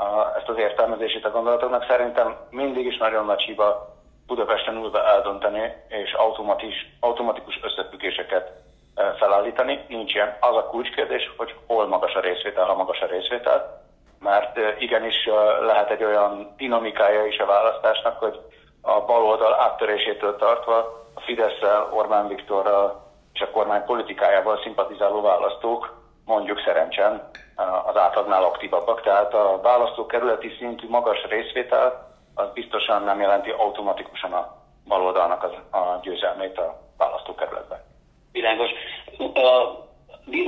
a, 0.00 0.36
ezt 0.36 0.48
az 0.48 0.58
értelmezését 0.58 1.24
a 1.24 1.30
gondolatoknak. 1.30 1.86
Szerintem 1.88 2.36
mindig 2.50 2.86
is 2.86 2.96
nagyon 2.96 3.24
nagy 3.24 3.40
hiba 3.40 3.88
Budapesten 4.26 4.76
ülve 4.76 5.04
eldönteni, 5.04 5.72
és 5.88 6.12
automatikus, 6.12 6.74
automatikus 7.00 7.60
összefüggéseket 7.62 8.52
felállítani, 9.18 9.84
nincs 9.88 10.14
ilyen. 10.14 10.36
Az 10.40 10.56
a 10.56 10.66
kulcskérdés, 10.66 11.32
hogy 11.36 11.54
hol 11.66 11.86
magas 11.86 12.14
a 12.14 12.20
részvétel, 12.20 12.64
ha 12.64 12.74
magas 12.74 13.00
a 13.00 13.06
részvétel, 13.06 13.82
mert 14.20 14.58
igenis 14.78 15.28
lehet 15.60 15.90
egy 15.90 16.04
olyan 16.04 16.54
dinamikája 16.56 17.24
is 17.26 17.38
a 17.38 17.46
választásnak, 17.46 18.18
hogy 18.18 18.40
a 18.82 19.00
baloldal 19.00 19.54
áttörésétől 19.60 20.36
tartva 20.36 20.76
a 21.14 21.20
fidesz 21.20 21.60
Orbán 21.90 22.28
Viktorral 22.28 23.08
és 23.32 23.40
a 23.40 23.50
kormány 23.50 23.84
politikájával 23.84 24.60
szimpatizáló 24.62 25.20
választók 25.20 25.99
mondjuk 26.24 26.62
szerencsen 26.64 27.30
az 27.86 27.96
átlagnál 27.96 28.44
aktívabbak. 28.44 29.02
Tehát 29.02 29.34
a 29.34 29.60
választókerületi 29.62 30.56
szintű 30.58 30.88
magas 30.88 31.24
részvétel 31.28 32.08
az 32.34 32.52
biztosan 32.54 33.02
nem 33.02 33.20
jelenti 33.20 33.50
automatikusan 33.50 34.32
a 34.32 34.56
baloldalnak 34.88 35.42
az, 35.42 35.80
a 35.80 35.98
győzelmét 36.02 36.58
a 36.58 36.80
választókerületben. 36.98 37.78
Világos. 38.32 38.70
A 39.34 39.88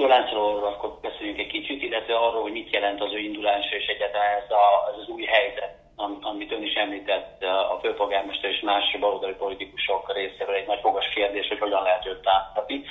Lászlóról 0.09 0.65
akkor 0.65 0.99
beszéljünk 1.01 1.39
egy 1.39 1.47
kicsit, 1.47 1.83
illetve 1.83 2.15
arról, 2.17 2.43
hogy 2.43 2.53
mit 2.53 2.71
jelent 2.71 3.01
az 3.03 3.13
ő 3.13 3.19
indulása 3.19 3.77
és 3.77 3.87
egyáltalán 3.87 4.37
ez, 4.37 4.45
ez 4.93 5.01
az 5.03 5.09
új 5.09 5.25
helyzet, 5.25 5.75
amit 6.21 6.53
ön 6.53 6.63
is 6.63 6.75
említett 6.75 7.43
a 7.43 7.79
főpolgármester 7.83 8.51
és 8.51 8.61
más 8.61 8.97
baloldali 9.01 9.35
politikusok 9.35 10.13
részéről 10.15 10.55
egy 10.55 10.67
nagy 10.67 10.81
fogas 10.81 11.09
kérdés, 11.09 11.49
hogy 11.49 11.59
hogyan 11.59 11.83
lehet 11.83 12.07
őt 12.07 12.23
támogatni. 12.23 12.85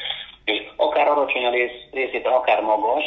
És 0.43 0.69
akár 0.75 1.07
alacsony 1.07 1.45
a 1.45 1.49
részét, 2.11 2.27
akár 2.27 2.61
magas, 2.61 3.03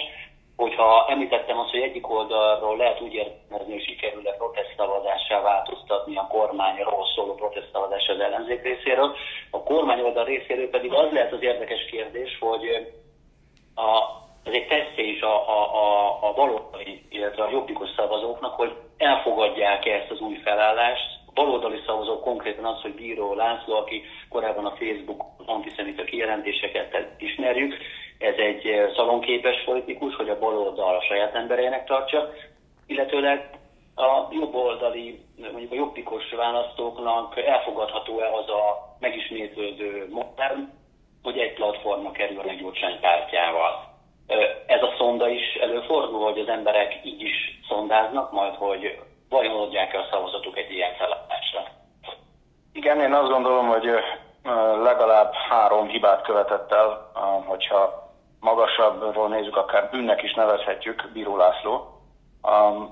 hogyha 0.57 1.07
említettem 1.09 1.59
azt, 1.59 1.71
hogy 1.71 1.81
egyik 1.81 2.11
oldalról 2.11 2.77
lehet 2.77 3.01
úgy 3.01 3.15
értelmezni, 3.15 3.73
hogy 3.73 3.85
sikerül-e 3.85 4.33
protestszavazássá 4.33 5.41
változtatni 5.41 6.17
a 6.17 6.27
kormányról 6.27 7.07
szóló 7.15 7.35
protestszavazás 7.35 8.09
az 8.09 8.21
ellenzék 8.21 8.63
részéről, 8.63 9.17
a 9.51 9.63
kormány 9.63 10.01
oldal 10.01 10.25
részéről 10.25 10.71
pedig 10.71 10.93
az 10.93 11.13
lehet 11.13 11.33
az 11.33 11.43
érdekes 11.43 11.85
kérdés, 11.91 12.39
hogy 12.41 12.65
a, 13.75 13.89
ez 14.45 14.53
egy 14.53 14.67
tesztje 14.67 15.05
is 15.05 15.21
a, 15.21 15.49
a, 15.49 15.61
a, 15.75 16.19
a 16.29 16.33
baloldali, 16.33 17.03
illetve 17.09 17.43
a 17.43 17.51
jobbikos 17.51 17.89
szavazóknak, 17.97 18.55
hogy 18.55 18.73
elfogadják 18.97 19.87
-e 19.87 19.91
ezt 19.91 20.11
az 20.11 20.21
új 20.21 20.35
felállást. 20.45 21.23
Baloldali 21.35 21.83
szavazók 21.87 22.23
konkrétan 22.23 22.65
az, 22.65 22.81
hogy 22.81 22.95
Bíró 22.95 23.35
László, 23.35 23.75
aki 23.75 24.03
korábban 24.29 24.67
a 24.67 24.77
Facebook 24.79 25.23
antiszemita 25.47 26.05
kijelentéseket 26.05 27.11
ismerjük, 27.19 27.75
ez 28.25 28.37
egy 28.37 28.93
szalonképes 28.97 29.65
politikus, 29.65 30.17
hogy 30.17 30.29
a 30.29 30.39
baloldal 30.39 30.95
a 30.97 31.03
saját 31.03 31.35
embereinek 31.35 31.85
tartsa, 31.87 32.31
illetőleg 32.87 33.59
a 33.97 34.29
jobboldali, 34.31 35.25
mondjuk 35.53 35.73
a 35.73 35.75
jobbikos 35.75 36.33
választóknak 36.37 37.39
elfogadható-e 37.39 38.33
az 38.33 38.49
a 38.49 38.97
megismétlődő 38.99 40.07
modern, 40.11 40.73
hogy 41.23 41.39
egy 41.39 41.53
platforma 41.55 42.11
kerül 42.11 42.39
a 42.39 42.53
Gyurcsány 42.53 43.01
pártjával. 43.01 43.93
Ez 44.67 44.83
a 44.83 44.95
szonda 44.99 45.29
is 45.29 45.55
előfordul, 45.55 46.25
hogy 46.25 46.39
az 46.39 46.49
emberek 46.49 47.01
így 47.05 47.23
is 47.23 47.61
szondáznak, 47.69 48.33
majd 48.33 48.55
hogy 48.55 48.99
vajon 49.29 49.61
adják-e 49.61 49.99
a 49.99 50.09
szavazatuk 50.11 50.59
egy 50.59 50.71
ilyen 50.73 50.95
feladásra? 50.95 51.63
Igen, 52.73 53.01
én 53.01 53.13
azt 53.13 53.31
gondolom, 53.31 53.67
hogy 53.67 53.91
legalább 54.83 55.33
három 55.33 55.89
hibát 55.89 56.23
követett 56.23 56.73
el, 56.73 57.11
hogyha 57.47 58.04
magasabbról 58.45 59.29
nézzük, 59.29 59.57
akár 59.57 59.89
bűnnek 59.91 60.23
is 60.23 60.35
nevezhetjük, 60.35 61.11
Bíró 61.13 61.37
László. 61.37 61.89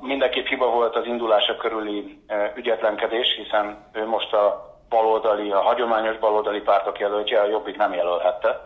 Mindenképp 0.01 0.47
hiba 0.47 0.71
volt 0.71 0.97
az 0.97 1.07
indulása 1.07 1.57
körüli 1.57 2.23
ügyetlenkedés, 2.55 3.27
hiszen 3.37 3.91
ő 3.93 4.07
most 4.07 4.33
a 4.33 4.71
baloldali, 4.89 5.51
a 5.51 5.61
hagyományos 5.61 6.19
baloldali 6.19 6.61
pártok 6.61 6.99
jelöltje, 6.99 7.41
a 7.41 7.49
Jobbik 7.49 7.77
nem 7.77 7.93
jelölhette. 7.95 8.63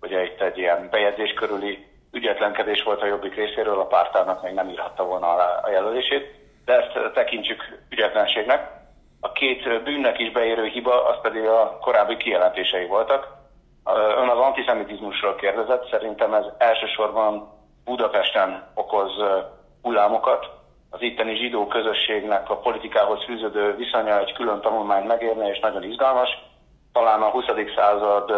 Ugye 0.00 0.22
itt 0.24 0.40
egy 0.40 0.58
ilyen 0.58 0.88
bejegyzés 0.90 1.32
körüli 1.32 1.86
ügyetlenkedés 2.12 2.82
volt 2.82 3.02
a 3.02 3.06
Jobbik 3.06 3.34
részéről, 3.34 3.80
a 3.80 3.86
pártának 3.86 4.42
még 4.42 4.54
nem 4.54 4.68
írhatta 4.68 5.04
volna 5.04 5.26
a 5.62 5.70
jelölését, 5.70 6.34
de 6.64 6.72
ezt 6.72 7.12
tekintsük 7.14 7.78
ügyetlenségnek. 7.90 8.70
A 9.20 9.32
két 9.32 9.82
bűnnek 9.82 10.18
is 10.18 10.32
beérő 10.32 10.64
hiba, 10.64 11.04
az 11.04 11.20
pedig 11.22 11.44
a 11.44 11.78
korábbi 11.80 12.16
kijelentései 12.16 12.86
voltak. 12.86 13.39
Ön 14.16 14.28
az 14.28 14.38
antiszemitizmusról 14.38 15.34
kérdezett, 15.34 15.88
szerintem 15.90 16.34
ez 16.34 16.44
elsősorban 16.58 17.48
Budapesten 17.84 18.66
okoz 18.74 19.12
hullámokat, 19.82 20.50
az 20.90 21.02
itteni 21.02 21.36
zsidó 21.36 21.66
közösségnek 21.66 22.50
a 22.50 22.56
politikához 22.56 23.24
fűződő 23.24 23.76
viszonya 23.76 24.18
egy 24.18 24.32
külön 24.32 24.60
tanulmány 24.60 25.04
megérne, 25.06 25.48
és 25.48 25.60
nagyon 25.60 25.82
izgalmas. 25.82 26.28
Talán 26.92 27.22
a 27.22 27.30
20. 27.30 27.44
század 27.76 28.32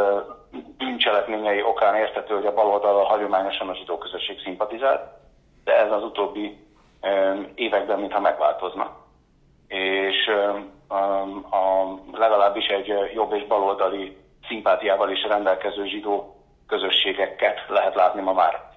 bűncselekményei 0.78 1.62
okán 1.62 1.94
értető, 1.94 2.34
hogy 2.34 2.46
a 2.46 2.54
baloldal 2.54 3.04
hagyományosan 3.04 3.68
a 3.68 3.74
zsidó 3.74 3.98
közösség 3.98 4.40
szimpatizált, 4.40 5.02
de 5.64 5.76
ez 5.78 5.92
az 5.92 6.02
utóbbi 6.02 6.58
években 7.54 7.98
mintha 7.98 8.20
megváltozna. 8.20 8.96
És 9.68 10.30
a, 11.50 11.74
legalábbis 12.12 12.66
egy 12.66 12.92
jobb 13.14 13.32
és 13.32 13.46
baloldali 13.46 14.21
szimpátiával 14.48 15.10
is 15.10 15.22
rendelkező 15.22 15.86
zsidó 15.86 16.36
közösségeket 16.66 17.58
lehet 17.68 17.94
látni 17.94 18.20
ma 18.20 18.32
már 18.32 18.70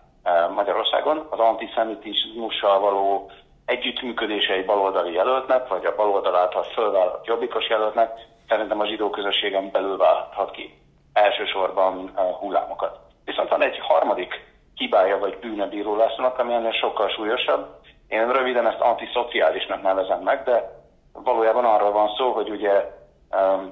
Magyarországon. 0.56 1.28
Az 1.30 1.40
antiszemitizmussal 1.40 2.80
való 2.80 3.32
együttműködése 3.66 4.54
egy 4.54 4.66
baloldali 4.66 5.14
jelöltnek, 5.14 5.68
vagy 5.68 5.86
a 5.86 5.96
baloldal 5.96 6.36
által 6.36 6.64
fölvállalt 6.64 7.26
jobbikos 7.26 7.70
jelöltnek, 7.70 8.12
szerintem 8.48 8.80
a 8.80 8.86
zsidó 8.86 9.10
közösségen 9.10 9.72
belül 9.72 9.98
válthat 9.98 10.52
ki 10.52 10.74
elsősorban 11.14 12.12
hullámokat. 12.40 13.00
Viszont 13.26 13.50
van 13.50 13.62
egy 13.64 13.80
harmadik 13.80 14.54
hibája 14.76 15.18
vagy 15.18 15.38
bűne 15.38 15.66
Bíró 15.66 15.96
Lászlónak, 15.96 16.40
ami 16.40 16.54
ennél 16.54 16.72
sokkal 16.72 17.10
súlyosabb. 17.10 17.68
Én 18.08 18.32
röviden 18.32 18.68
ezt 18.68 18.80
antiszociálisnak 18.80 19.82
nevezem 19.82 20.22
meg, 20.22 20.44
de 20.44 20.84
valójában 21.14 21.66
arról 21.66 21.92
van 21.92 22.10
szó, 22.18 22.32
hogy 22.32 22.50
ugye 22.50 22.92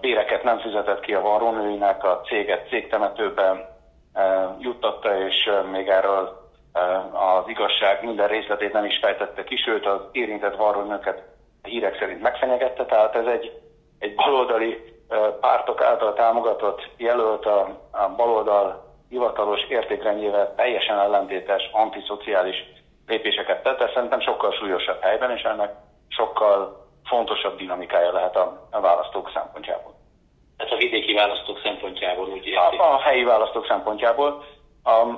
béreket 0.02 0.44
nem 0.44 0.60
fizetett 0.60 1.00
ki 1.00 1.14
a 1.14 1.22
varrónőinek, 1.22 2.04
a 2.04 2.22
céget 2.26 2.68
cégtemetőben 2.68 3.66
juttatta, 4.60 5.26
és 5.26 5.50
még 5.72 5.88
erről 5.88 6.42
az 7.14 7.48
igazság 7.48 8.04
minden 8.04 8.28
részletét 8.28 8.74
nem 8.74 8.86
is 8.86 8.98
fejtette 9.02 9.44
ki, 9.44 9.56
sőt 9.56 9.86
az 9.86 10.00
érintett 10.12 10.56
varrónőket 10.56 11.24
hírek 11.64 11.98
szerint 12.00 12.22
megfenyegette, 12.22 12.86
tehát 12.86 13.16
ez 13.16 13.26
egy, 13.26 13.52
egy 14.00 14.16
baloldali 14.16 14.94
pártok 15.40 15.82
által 15.82 16.14
támogatott 16.14 16.90
jelölt 16.98 17.46
a, 17.46 17.80
a 17.92 18.10
baloldal 18.16 18.92
hivatalos 19.10 19.62
értékrendjével 19.70 20.54
teljesen 20.56 21.00
ellentétes, 21.00 21.70
antiszociális 21.72 22.56
lépéseket 23.08 23.64
tett, 23.64 23.82
ez 23.82 23.92
szerintem 23.94 24.20
sokkal 24.20 24.52
súlyosabb 24.52 25.02
helyben, 25.02 25.32
és 25.32 25.42
ennek 25.42 25.74
sokkal 26.08 26.83
fontosabb 27.06 27.58
dinamikája 27.58 28.12
lehet 28.12 28.36
a, 28.36 28.68
a 28.72 28.80
választók 28.80 29.32
szempontjából. 29.34 29.94
Tehát 30.58 30.74
a 30.74 30.78
vidéki 30.78 31.14
választók 31.14 31.60
szempontjából 31.64 32.28
úgy 32.28 32.46
érti? 32.46 32.76
A, 32.78 32.94
a 32.94 33.00
helyi 33.00 33.24
választók 33.24 33.68
szempontjából. 33.68 34.44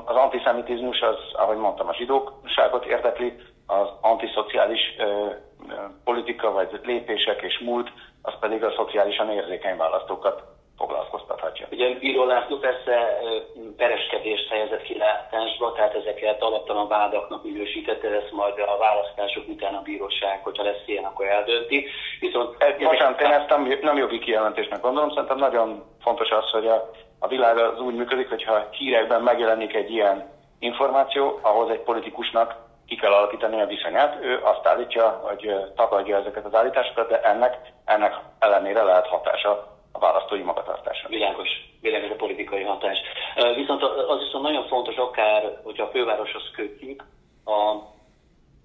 Az 0.05 0.15
antiszemitizmus 0.15 1.01
az, 1.01 1.17
ahogy 1.33 1.57
mondtam, 1.57 1.87
a 1.87 1.93
zsidóságot 1.93 2.85
érdekli, 2.85 3.33
az 3.67 3.87
antiszociális 4.01 4.95
ö, 4.97 5.27
politika 6.03 6.51
vagy 6.51 6.79
lépések 6.83 7.41
és 7.41 7.59
múlt, 7.59 7.91
az 8.21 8.33
pedig 8.39 8.63
a 8.63 8.73
szociálisan 8.75 9.29
érzékeny 9.29 9.77
választókat 9.77 10.43
foglalkoztathatja. 10.77 11.67
Ugye 11.72 11.94
Bíró 12.00 12.25
László 12.25 12.58
persze 12.58 13.20
pereskedést 13.77 14.50
helyezett 14.50 14.82
kilátásba, 14.82 15.72
tehát 15.72 15.94
ezeket 15.94 16.41
alaptalan 16.41 16.88
vádaknak 16.88 17.44
minősítette, 17.44 18.08
ezt 18.08 18.32
majd 18.32 18.60
a 18.60 18.77
választások 18.77 19.48
után 19.48 19.74
a 19.74 19.82
bíróság, 19.82 20.44
hogyha 20.44 20.63
lesz 20.63 20.84
ilyen, 20.86 21.03
akkor 21.03 21.25
eldönti. 21.25 21.86
Viszont... 22.20 22.58
Bocsánat, 22.77 23.22
én 23.22 23.32
ezt 23.32 23.50
nem, 23.50 23.77
nem 23.82 23.98
jogi 23.98 24.20
kijelentésnek 24.20 24.82
gondolom, 24.82 25.10
szerintem 25.10 25.38
nagyon 25.38 25.84
fontos 26.01 26.29
az, 26.29 26.50
hogy 26.50 26.67
a 26.67 26.91
a 27.20 27.27
világ 27.27 27.58
az 27.58 27.79
úgy 27.79 27.96
működik, 27.96 28.29
hogyha 28.29 28.67
hírekben 28.72 29.22
megjelenik 29.22 29.74
egy 29.74 29.91
ilyen 29.91 30.29
információ, 30.60 31.39
ahhoz 31.41 31.70
egy 31.70 31.79
politikusnak 31.79 32.55
ki 32.88 32.96
kell 32.96 33.12
alakítani 33.12 33.62
a 33.62 33.65
viszonyát. 33.65 34.24
Ő 34.24 34.39
azt 34.44 34.67
állítja, 34.67 35.22
hogy 35.24 35.55
tagadja 35.75 36.17
ezeket 36.17 36.46
az 36.46 36.55
állításokat, 36.55 37.10
de 37.10 37.22
ennek, 37.22 37.58
ennek 37.86 38.15
ellenére 38.39 38.84
lehet 38.84 39.08
hatása 39.08 39.75
a 39.95 39.99
választói 39.99 40.41
magatartásra. 40.41 41.09
Világos, 41.09 41.49
világos 41.81 42.09
a 42.09 42.15
politikai 42.15 42.63
hatás. 42.63 42.97
Viszont 43.55 43.83
az 43.83 44.19
viszont 44.19 44.43
nagyon 44.43 44.67
fontos, 44.67 44.95
akár, 44.95 45.59
hogyha 45.63 45.83
a 45.83 45.91
fővároshoz 45.91 46.51
kötjük, 46.55 47.03
a, 47.45 47.75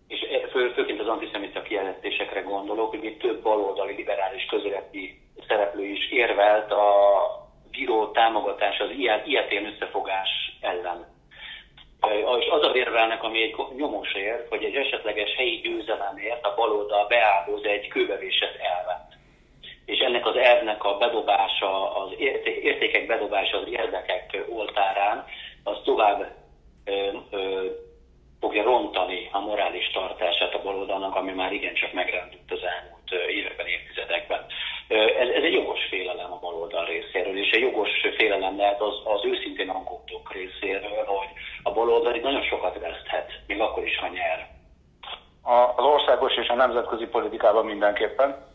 és 0.08 0.20
e, 0.20 0.48
fő, 0.48 0.68
főként 0.68 1.00
az 1.00 1.06
antiszemita 1.06 1.62
kijelentésekre 1.62 2.40
gondolok, 2.40 2.90
hogy 2.90 3.04
itt 3.04 3.20
több 3.20 3.42
baloldali 3.42 3.94
liberális 3.94 4.44
közéleti 4.44 5.20
szereplő 5.48 5.84
is 5.84 6.10
érvelt 6.10 6.72
a, 6.72 6.88
bíró 7.70 8.10
támogatás 8.10 8.78
az 8.78 8.90
ilyetén 9.24 9.66
összefogás 9.66 10.28
ellen. 10.60 11.18
És 12.38 12.48
az 12.48 12.62
a 12.62 12.74
érvelnek, 12.74 13.22
ami 13.22 13.42
egy 13.42 13.54
nyomos 13.76 14.14
ér, 14.14 14.46
hogy 14.48 14.64
egy 14.64 14.74
esetleges 14.74 15.34
helyi 15.34 15.56
győzelemért 15.56 16.44
a 16.44 16.54
baloldal 16.54 17.06
beáldoz 17.06 17.64
egy 17.64 17.88
kőbevésett 17.88 18.56
elvet 18.56 19.09
és 19.90 19.98
ennek 19.98 20.26
az 20.26 20.36
elvnek 20.36 20.84
a 20.84 20.96
bedobása, 20.96 21.96
az 21.96 22.10
értékek 22.62 23.06
bedobása 23.06 23.58
az 23.58 23.66
érdekek 23.70 24.44
oltárán, 24.48 25.24
az 25.64 25.76
tovább 25.84 26.32
ö, 26.84 27.08
ö, 27.30 27.66
fogja 28.40 28.62
rontani 28.62 29.28
a 29.32 29.38
morális 29.38 29.90
tartását 29.90 30.54
a 30.54 30.62
baloldalnak, 30.62 31.14
ami 31.14 31.32
már 31.32 31.52
igencsak 31.52 31.92
megrendült 31.92 32.50
az 32.50 32.62
elmúlt 32.62 33.28
években, 33.28 33.66
évtizedekben. 33.66 34.46
Ez, 34.88 35.28
ez 35.28 35.42
egy 35.42 35.52
jogos 35.52 35.84
félelem 35.88 36.32
a 36.32 36.38
baloldal 36.38 36.84
részéről, 36.84 37.38
és 37.38 37.50
egy 37.50 37.60
jogos 37.60 37.90
félelem 38.16 38.56
lehet 38.56 38.80
az, 38.80 38.94
az 39.04 39.24
őszintén 39.24 39.68
aggódók 39.68 40.32
részéről, 40.32 41.04
hogy 41.04 41.28
a 41.62 41.72
baloldal 41.72 42.14
itt 42.14 42.22
nagyon 42.22 42.42
sokat 42.42 42.78
veszthet, 42.78 43.30
még 43.46 43.60
akkor 43.60 43.86
is, 43.86 43.98
ha 43.98 44.08
nyer. 44.08 44.48
A, 45.42 45.72
az 45.76 45.84
országos 45.84 46.36
és 46.36 46.48
a 46.48 46.54
nemzetközi 46.54 47.06
politikában 47.06 47.64
mindenképpen 47.64 48.49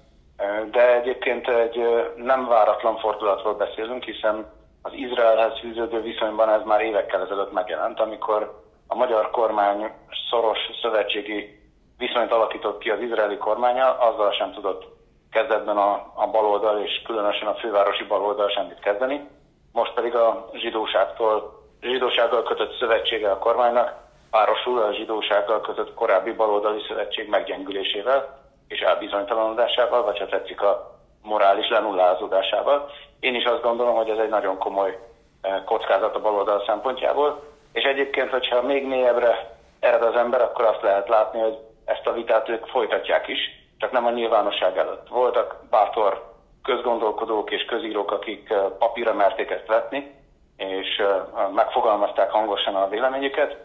de 0.71 0.95
egyébként 0.95 1.47
egy 1.47 1.79
nem 2.15 2.47
váratlan 2.47 2.97
fordulatról 2.97 3.53
beszélünk, 3.53 4.03
hiszen 4.03 4.45
az 4.81 4.93
Izraelhez 4.93 5.59
fűződő 5.59 6.01
viszonyban 6.01 6.49
ez 6.49 6.61
már 6.65 6.81
évekkel 6.81 7.21
ezelőtt 7.21 7.51
megjelent, 7.51 7.99
amikor 7.99 8.63
a 8.87 8.95
magyar 8.95 9.29
kormány 9.29 9.91
szoros 10.29 10.57
szövetségi 10.81 11.59
viszonyt 11.97 12.31
alakított 12.31 12.79
ki 12.79 12.89
az 12.89 12.99
izraeli 12.99 13.37
kormánya, 13.37 13.97
azzal 13.97 14.31
sem 14.31 14.51
tudott 14.51 14.83
kezdetben 15.31 15.77
a, 15.77 16.11
a 16.15 16.27
baloldal 16.31 16.81
és 16.81 17.01
különösen 17.05 17.47
a 17.47 17.55
fővárosi 17.55 18.03
baloldal 18.03 18.49
semmit 18.49 18.79
kezdeni. 18.79 19.27
Most 19.71 19.93
pedig 19.93 20.15
a 20.15 20.49
zsidóságtól, 20.53 21.63
zsidósággal 21.81 22.43
kötött 22.43 22.77
szövetsége 22.77 23.31
a 23.31 23.37
kormánynak 23.37 23.93
párosul 24.29 24.81
a 24.81 24.93
zsidósággal 24.93 25.61
kötött 25.61 25.93
korábbi 25.93 26.31
baloldali 26.31 26.81
szövetség 26.87 27.29
meggyengülésével 27.29 28.44
és 28.67 28.79
elbizonytalanodásával, 28.79 30.03
vagy 30.03 30.17
ha 30.17 30.25
tetszik 30.25 30.61
a 30.61 30.95
morális 31.25 31.69
lenullázódásával. 31.69 32.89
Én 33.19 33.35
is 33.35 33.43
azt 33.43 33.61
gondolom, 33.61 33.95
hogy 33.95 34.09
ez 34.09 34.17
egy 34.17 34.29
nagyon 34.29 34.57
komoly 34.57 34.99
eh, 35.41 35.61
kockázat 35.65 36.15
a 36.15 36.21
baloldal 36.21 36.63
szempontjából, 36.65 37.43
és 37.73 37.83
egyébként, 37.83 38.29
hogyha 38.29 38.61
még 38.61 38.85
mélyebbre 38.85 39.57
ered 39.79 40.01
az 40.01 40.15
ember, 40.15 40.41
akkor 40.41 40.65
azt 40.65 40.81
lehet 40.81 41.07
látni, 41.07 41.39
hogy 41.39 41.57
ezt 41.85 42.07
a 42.07 42.13
vitát 42.13 42.49
ők 42.49 42.65
folytatják 42.65 43.27
is, 43.27 43.39
csak 43.77 43.91
nem 43.91 44.05
a 44.05 44.11
nyilvánosság 44.11 44.77
előtt. 44.77 45.07
Voltak 45.07 45.55
bátor 45.69 46.33
közgondolkodók 46.63 47.51
és 47.51 47.65
közírók, 47.65 48.11
akik 48.11 48.49
eh, 48.49 48.63
papírra 48.79 49.13
merték 49.13 49.49
ezt 49.49 49.67
vetni, 49.67 50.13
és 50.57 50.97
eh, 50.97 51.07
megfogalmazták 51.53 52.31
hangosan 52.31 52.75
a 52.75 52.87
véleményüket, 52.87 53.57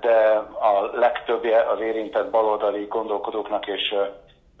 de 0.00 0.42
a 0.60 0.90
legtöbbje 0.92 1.60
az 1.60 1.80
érintett 1.80 2.30
baloldali 2.30 2.84
gondolkodóknak 2.84 3.66
és 3.66 3.94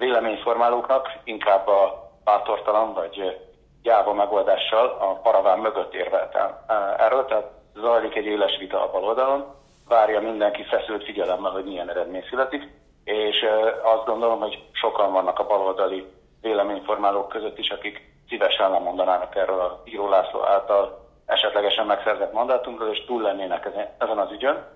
véleményformálóknak 0.02 1.08
inkább 1.24 1.66
a 1.66 2.10
bátortalan 2.24 2.94
vagy 2.94 3.38
gyáva 3.82 4.12
megoldással 4.12 4.86
a 4.86 5.20
paraván 5.22 5.58
mögött 5.58 5.94
érvelt 5.94 6.34
el. 6.34 6.64
Erről 6.98 7.24
tehát 7.24 7.50
zajlik 7.74 8.14
egy 8.14 8.24
éles 8.24 8.56
vita 8.58 8.82
a 8.82 8.90
baloldalon, 8.90 9.44
várja 9.88 10.20
mindenki 10.20 10.64
feszült 10.64 11.04
figyelemmel, 11.04 11.50
hogy 11.50 11.64
milyen 11.64 11.90
eredmény 11.90 12.24
születik, 12.30 12.62
és 13.04 13.46
azt 13.82 14.04
gondolom, 14.04 14.40
hogy 14.40 14.64
sokan 14.72 15.12
vannak 15.12 15.38
a 15.38 15.46
baloldali 15.46 16.06
véleményformálók 16.40 17.28
között 17.28 17.58
is, 17.58 17.70
akik 17.70 18.10
szívesen 18.28 18.70
lemondanának 18.70 19.36
erről 19.36 19.60
a 19.60 19.82
Író 19.84 20.08
László 20.08 20.44
által 20.44 21.08
esetlegesen 21.26 21.86
megszerzett 21.86 22.32
mandátumról, 22.32 22.88
és 22.88 23.04
túl 23.04 23.22
lennének 23.22 23.68
ezen 23.98 24.18
az 24.18 24.30
ügyön. 24.30 24.66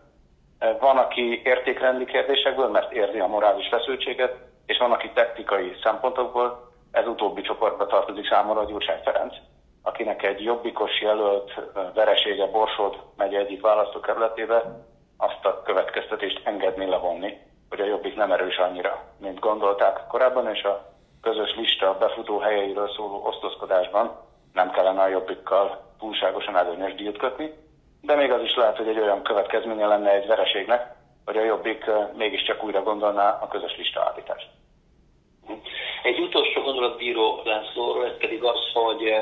Van, 0.81 0.97
aki 0.97 1.41
értékrendi 1.45 2.05
kérdésekből, 2.05 2.69
mert 2.69 2.93
érzi 2.93 3.19
a 3.19 3.27
morális 3.27 3.69
feszültséget, 3.69 4.35
és 4.67 4.79
van, 4.79 4.93
aki 4.93 5.11
technikai 5.15 5.77
szempontokból, 5.83 6.71
ez 6.91 7.07
utóbbi 7.07 7.43
csoportba 7.43 7.87
tartozik 7.87 8.29
számomra 8.29 8.65
Gyurcsány 8.65 9.01
Ferenc, 9.05 9.35
akinek 9.83 10.23
egy 10.23 10.43
jobbikos 10.43 11.01
jelölt 11.01 11.53
veresége 11.95 12.47
Borsod 12.47 12.97
megy 13.17 13.35
egyik 13.35 13.61
választókerületébe, 13.61 14.85
azt 15.17 15.45
a 15.45 15.63
következtetést 15.63 16.41
engedni 16.45 16.87
levonni, 16.87 17.39
hogy 17.69 17.81
a 17.81 17.85
jobbik 17.85 18.17
nem 18.17 18.33
erős 18.33 18.57
annyira, 18.57 19.03
mint 19.19 19.39
gondolták 19.39 20.07
korábban, 20.09 20.49
és 20.55 20.63
a 20.63 20.95
közös 21.23 21.55
lista 21.57 21.97
befutó 21.99 22.39
helyeiről 22.39 22.89
szóló 22.89 23.25
osztozkodásban 23.25 24.19
nem 24.53 24.71
kellene 24.71 25.03
a 25.03 25.09
jobbikkal 25.09 25.81
túlságosan 25.99 26.57
előnyös 26.57 26.95
díjat 26.95 27.17
kötni, 27.17 27.53
de 28.01 28.15
még 28.15 28.33
az 28.33 28.43
is 28.43 28.55
lehet, 28.55 28.77
hogy 28.77 28.89
egy 28.89 28.99
olyan 28.99 29.23
következménye 29.23 29.87
lenne 29.87 30.11
egy 30.11 30.27
vereségnek, 30.27 30.95
hogy 31.27 31.37
a 31.37 31.45
Jobbik 31.45 31.85
mégiscsak 32.17 32.65
újra 32.65 32.83
gondolná 32.83 33.39
a 33.43 33.49
közös 33.49 33.77
lista 33.77 34.01
állítást. 34.01 34.49
Egy 36.03 36.19
utolsó 36.19 36.61
gondolat 36.61 36.97
Bíró 36.97 37.41
Lászlóról, 37.45 38.07
ez 38.07 38.17
pedig 38.19 38.43
az, 38.43 38.59
hogy 38.73 39.15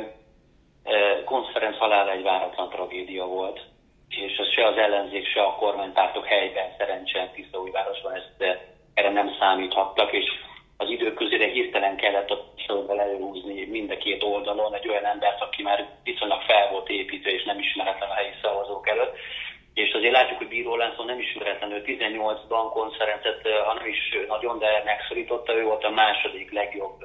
konferenc 1.25 1.77
halála 1.77 2.11
egy 2.11 2.23
váratlan 2.23 2.69
tragédia 2.69 3.27
volt, 3.27 3.61
és 4.09 4.37
ez 4.37 4.51
se 4.53 4.67
az 4.67 4.77
ellenzék, 4.77 5.27
se 5.27 5.43
a 5.43 5.55
kormánypártok 5.55 6.27
helyben 6.27 6.75
szerencsén 6.79 7.31
Tiszaújvárosban 7.35 8.12
ezt 8.12 8.61
erre 8.95 9.11
nem 9.11 9.37
számíthattak, 9.38 10.12
és 10.12 10.25
az 10.77 10.90
időközére 10.90 11.47
hirtelen 11.47 11.97
kellett 11.97 12.31
a 12.31 12.45
sorban 12.67 13.01
előhúzni 13.01 13.64
mind 13.64 13.90
a 13.90 13.97
két 13.97 14.23
oldalon 14.23 14.75
egy 14.75 14.88
olyan 14.88 15.05
embert, 15.05 15.40
aki 15.40 15.62
már 15.62 15.88
viszonylag 16.03 16.40
fel 16.40 16.71
volt 16.71 16.88
építve 16.88 17.31
és 17.31 17.45
nem 17.45 17.59
ismeretlen 17.59 18.11
a 18.11 18.14
helyi 18.14 18.33
szavazók 18.43 18.88
előtt. 18.88 19.17
És 19.75 19.93
azért 19.93 20.12
látjuk, 20.12 20.38
hogy 20.38 20.49
Bíró 20.64 20.77
László 20.77 21.05
nem 21.05 21.18
ismeretlen, 21.18 21.72
ő 21.72 21.83
18-ban 21.87 22.70
konferencet, 22.72 23.48
ha 23.66 23.74
nem 23.74 23.87
is 23.87 23.98
nagyon, 24.29 24.59
de 24.59 24.83
megszorította, 24.85 25.55
ő 25.55 25.64
volt 25.64 25.85
a 25.85 25.90
második 25.90 26.53
legjobb, 26.53 27.05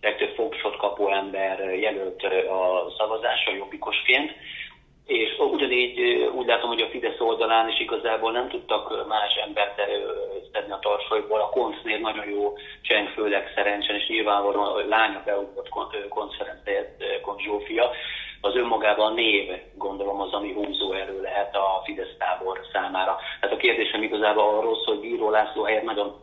legtöbb 0.00 0.34
fogsot 0.34 0.76
kapó 0.76 1.08
ember 1.08 1.74
jelölt 1.74 2.22
a 2.48 2.92
szavazásra 2.98 3.54
jobbikosként 3.54 4.30
és 5.06 5.38
ugyanígy 5.38 6.00
úgy 6.34 6.46
látom, 6.46 6.68
hogy 6.68 6.80
a 6.80 6.88
Fidesz 6.88 7.20
oldalán 7.20 7.68
is 7.68 7.80
igazából 7.80 8.32
nem 8.32 8.48
tudtak 8.48 9.06
más 9.08 9.34
embert 9.34 9.80
szedni 10.52 10.72
a 10.72 10.78
tarsolyból. 10.78 11.40
A 11.40 11.48
koncnél 11.48 11.98
nagyon 11.98 12.28
jó 12.28 12.52
cseng, 12.82 13.08
főleg 13.08 13.52
szerencsen, 13.54 13.96
és 13.96 14.06
nyilvánvalóan 14.06 14.66
a 14.66 14.88
lánya 14.88 15.22
beugrott 15.24 15.68
konferenc 16.08 16.64
helyett 16.64 17.20
Konc 17.22 17.42
Zsófia. 17.42 17.90
Az 18.40 18.56
önmagában 18.56 19.12
a 19.12 19.14
név, 19.14 19.50
gondolom, 19.74 20.20
az, 20.20 20.32
ami 20.32 20.52
húzó 20.52 20.92
erő 20.92 21.20
lehet 21.20 21.54
a 21.54 21.82
Fidesz 21.84 22.16
számára. 22.92 23.18
Tehát 23.40 23.56
a 23.56 23.58
kérdésem 23.58 24.02
igazából 24.02 24.42
arról 24.42 24.76
szól, 24.84 24.94
hogy 24.94 25.00
Bíró 25.00 25.30
László 25.30 25.62
helyett 25.62 25.84
nagyon 25.84 26.14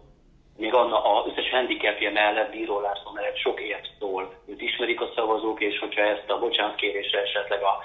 még 0.58 0.74
anna 0.74 1.04
az 1.04 1.32
összes 1.32 1.50
handicapje 1.50 2.12
mellett, 2.12 2.52
Bíró 2.52 2.80
László 2.80 3.12
mellett 3.14 3.38
sok 3.38 3.62
ért 3.62 3.88
szól. 4.00 4.34
Őt 4.48 4.62
ismerik 4.62 5.02
a 5.02 5.12
szavazók, 5.16 5.62
és 5.62 5.80
hogyha 5.80 6.02
ezt 6.02 6.30
a 6.30 6.40
bocsánatkérésre 6.40 7.22
esetleg 7.22 7.62
a 7.62 7.78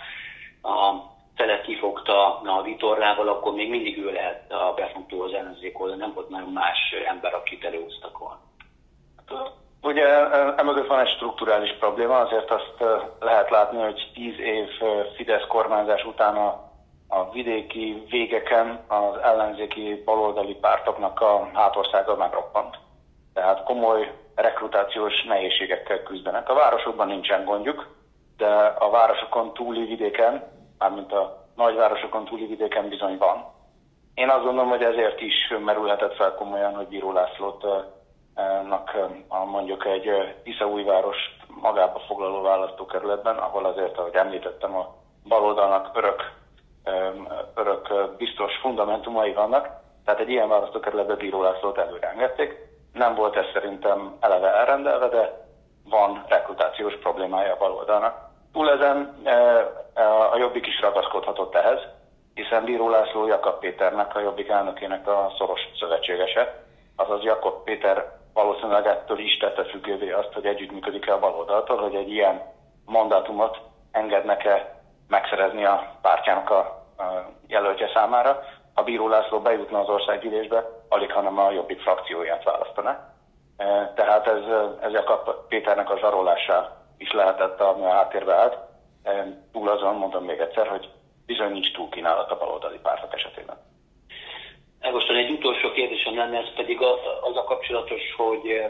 a 0.66 1.12
felet 1.36 1.62
kifogta 1.62 2.40
a 2.40 2.62
vitorlával, 2.62 3.28
akkor 3.28 3.54
még 3.54 3.70
mindig 3.70 3.98
ő 3.98 4.12
lehet 4.12 4.52
a 4.52 4.72
befutó 4.76 5.22
az 5.22 5.32
ellenzék 5.32 5.80
oldal, 5.80 5.96
nem 5.96 6.12
volt 6.14 6.28
nagyon 6.28 6.52
más 6.52 6.94
ember, 7.06 7.34
akit 7.34 7.64
előhúztak 7.64 8.18
volna. 8.18 8.40
Ugye 9.82 10.06
emögött 10.56 10.86
van 10.86 11.00
egy 11.00 11.14
strukturális 11.14 11.76
probléma, 11.78 12.18
azért 12.18 12.50
azt 12.50 12.84
lehet 13.20 13.50
látni, 13.50 13.78
hogy 13.78 14.10
tíz 14.14 14.38
év 14.38 14.68
Fidesz 15.16 15.46
kormányzás 15.48 16.04
után 16.04 16.36
a, 16.36 16.73
a 17.08 17.30
vidéki 17.30 18.04
végeken 18.10 18.84
az 18.88 19.16
ellenzéki 19.22 20.02
baloldali 20.04 20.54
pártoknak 20.54 21.20
a 21.20 21.50
hátországa 21.52 22.16
megroppant. 22.16 22.78
Tehát 23.34 23.62
komoly 23.62 24.12
rekrutációs 24.34 25.24
nehézségekkel 25.24 26.02
küzdenek. 26.02 26.48
A 26.48 26.54
városokban 26.54 27.06
nincsen 27.06 27.44
gondjuk, 27.44 27.96
de 28.36 28.54
a 28.78 28.90
városokon 28.90 29.52
túli 29.52 29.84
vidéken 29.84 30.52
mármint 30.78 31.12
a 31.12 31.46
nagyvárosokon 31.56 32.24
túli 32.24 32.46
vidéken 32.46 32.88
bizony 32.88 33.18
van. 33.18 33.52
Én 34.14 34.28
azt 34.28 34.44
gondolom, 34.44 34.68
hogy 34.68 34.82
ezért 34.82 35.20
is 35.20 35.52
merülhetett 35.64 36.14
fel 36.14 36.34
komolyan, 36.34 36.74
hogy 36.74 36.86
Bíró 36.86 37.12
Lászlót 37.12 37.64
a 39.28 39.44
mondjuk 39.44 39.86
egy 39.86 40.34
Tisza-Újváros 40.42 41.16
magába 41.60 41.98
foglaló 41.98 42.42
választókerületben, 42.42 43.36
ahol 43.36 43.64
azért, 43.64 43.98
ahogy 43.98 44.14
említettem, 44.14 44.76
a 44.76 44.94
baloldalnak 45.28 45.90
örök, 45.94 46.32
örök 47.54 48.14
biztos 48.16 48.56
fundamentumai 48.60 49.32
vannak, 49.32 49.68
tehát 50.04 50.20
egy 50.20 50.30
ilyen 50.30 50.48
választókerületben 50.48 51.16
Bíró 51.16 51.42
Lászlót 51.42 51.78
előre 51.78 52.10
engedték. 52.10 52.56
Nem 52.92 53.14
volt 53.14 53.36
ez 53.36 53.46
szerintem 53.52 54.16
eleve 54.20 54.54
elrendelve, 54.54 55.08
de 55.08 55.46
van 55.90 56.24
rekrutációs 56.28 56.98
problémája 56.98 57.52
a 57.52 57.56
baloldalnak. 57.58 58.32
Túl 58.52 58.70
ezen 58.70 59.14
a 60.32 60.36
Jobbik 60.36 60.66
is 60.66 60.80
ragaszkodhatott 60.80 61.54
ehhez, 61.54 61.80
hiszen 62.34 62.64
Bíró 62.64 62.88
László 62.88 63.26
Jakab 63.26 63.58
Péternek, 63.58 64.16
a 64.16 64.20
Jobbik 64.20 64.48
elnökének 64.48 65.08
a 65.08 65.32
szoros 65.38 65.60
szövetségese, 65.78 66.62
azaz 66.96 67.22
Jakab 67.22 67.64
Péter 67.64 68.12
valószínűleg 68.34 68.86
ettől 68.86 69.18
is 69.18 69.36
tette 69.36 69.64
függővé 69.64 70.10
azt, 70.10 70.32
hogy 70.32 70.46
együttműködik-e 70.46 71.12
a 71.12 71.18
baloldaltól, 71.18 71.76
hogy 71.76 71.94
egy 71.94 72.10
ilyen 72.10 72.42
mandátumot 72.84 73.58
engednek-e 73.92 74.82
megszerezni 75.08 75.64
a 75.64 75.98
pártjának 76.02 76.50
a, 76.50 76.82
jelöltje 77.46 77.90
számára. 77.94 78.42
Ha 78.74 78.82
Bíró 78.82 79.08
László 79.08 79.40
bejutna 79.40 79.80
az 79.80 79.88
országgyűlésbe, 79.88 80.64
alig 80.88 81.12
hanem 81.12 81.38
a 81.38 81.50
Jobbik 81.50 81.80
frakcióját 81.80 82.44
választaná. 82.44 83.12
Tehát 83.94 84.26
ez, 84.26 84.42
ez 84.80 84.92
Jakab 84.92 85.30
Péternek 85.48 85.90
a 85.90 85.98
zsarolása 85.98 86.76
is 86.98 87.12
lehetett, 87.12 87.60
ami 87.60 87.84
a 87.84 87.92
háttérbe 87.92 88.34
állt 88.34 88.58
túl 89.52 89.68
azon, 89.68 89.94
mondom 89.94 90.24
még 90.24 90.38
egyszer, 90.40 90.68
hogy 90.68 90.88
bizony 91.26 91.50
nincs 91.50 91.72
túl 91.72 91.88
kínálat 91.88 92.30
a 92.30 92.36
baloldali 92.36 92.78
pártok 92.78 93.14
esetében. 93.14 93.56
Most 94.92 95.10
egy 95.10 95.30
utolsó 95.30 95.70
kérdésem 95.72 96.16
lenne, 96.16 96.38
ez 96.38 96.54
pedig 96.54 96.82
az 97.22 97.36
a 97.36 97.44
kapcsolatos, 97.44 98.14
hogy 98.16 98.64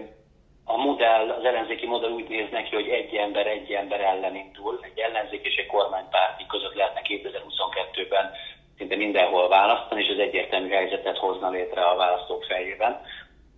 a 0.65 0.77
modell, 0.77 1.31
az 1.31 1.45
ellenzéki 1.45 1.87
modell 1.87 2.11
úgy 2.11 2.29
néz 2.29 2.51
neki, 2.51 2.75
hogy 2.75 2.89
egy 2.89 3.15
ember 3.15 3.47
egy 3.47 3.71
ember 3.73 4.01
ellen 4.01 4.37
indul, 4.37 4.79
egy 4.83 4.99
ellenzék 4.99 5.45
és 5.47 5.57
egy 5.57 5.67
kormánypárti 5.67 6.47
között 6.47 6.75
lehetne 6.75 7.01
2022-ben 7.05 8.31
szinte 8.77 8.97
mindenhol 8.97 9.49
választani, 9.49 10.03
és 10.03 10.09
ez 10.09 10.19
egyértelmű 10.19 10.69
helyzetet 10.69 11.19
hozna 11.19 11.51
létre 11.51 11.83
a 11.83 11.97
választók 11.97 12.45
fejében. 12.45 13.01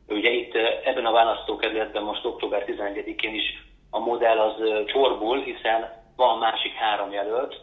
Ugye 0.09 0.31
itt 0.31 0.55
ebben 0.85 1.07
a 1.07 1.13
választókerületben 1.13 2.03
most 2.03 2.25
október 2.25 2.65
11-én 2.67 3.35
is 3.35 3.65
a 3.91 3.99
modell 3.99 4.39
az 4.39 4.85
csorbul, 4.87 5.43
hiszen 5.43 6.05
van 6.17 6.39
másik 6.39 6.73
három 6.73 7.13
jelölt, 7.13 7.61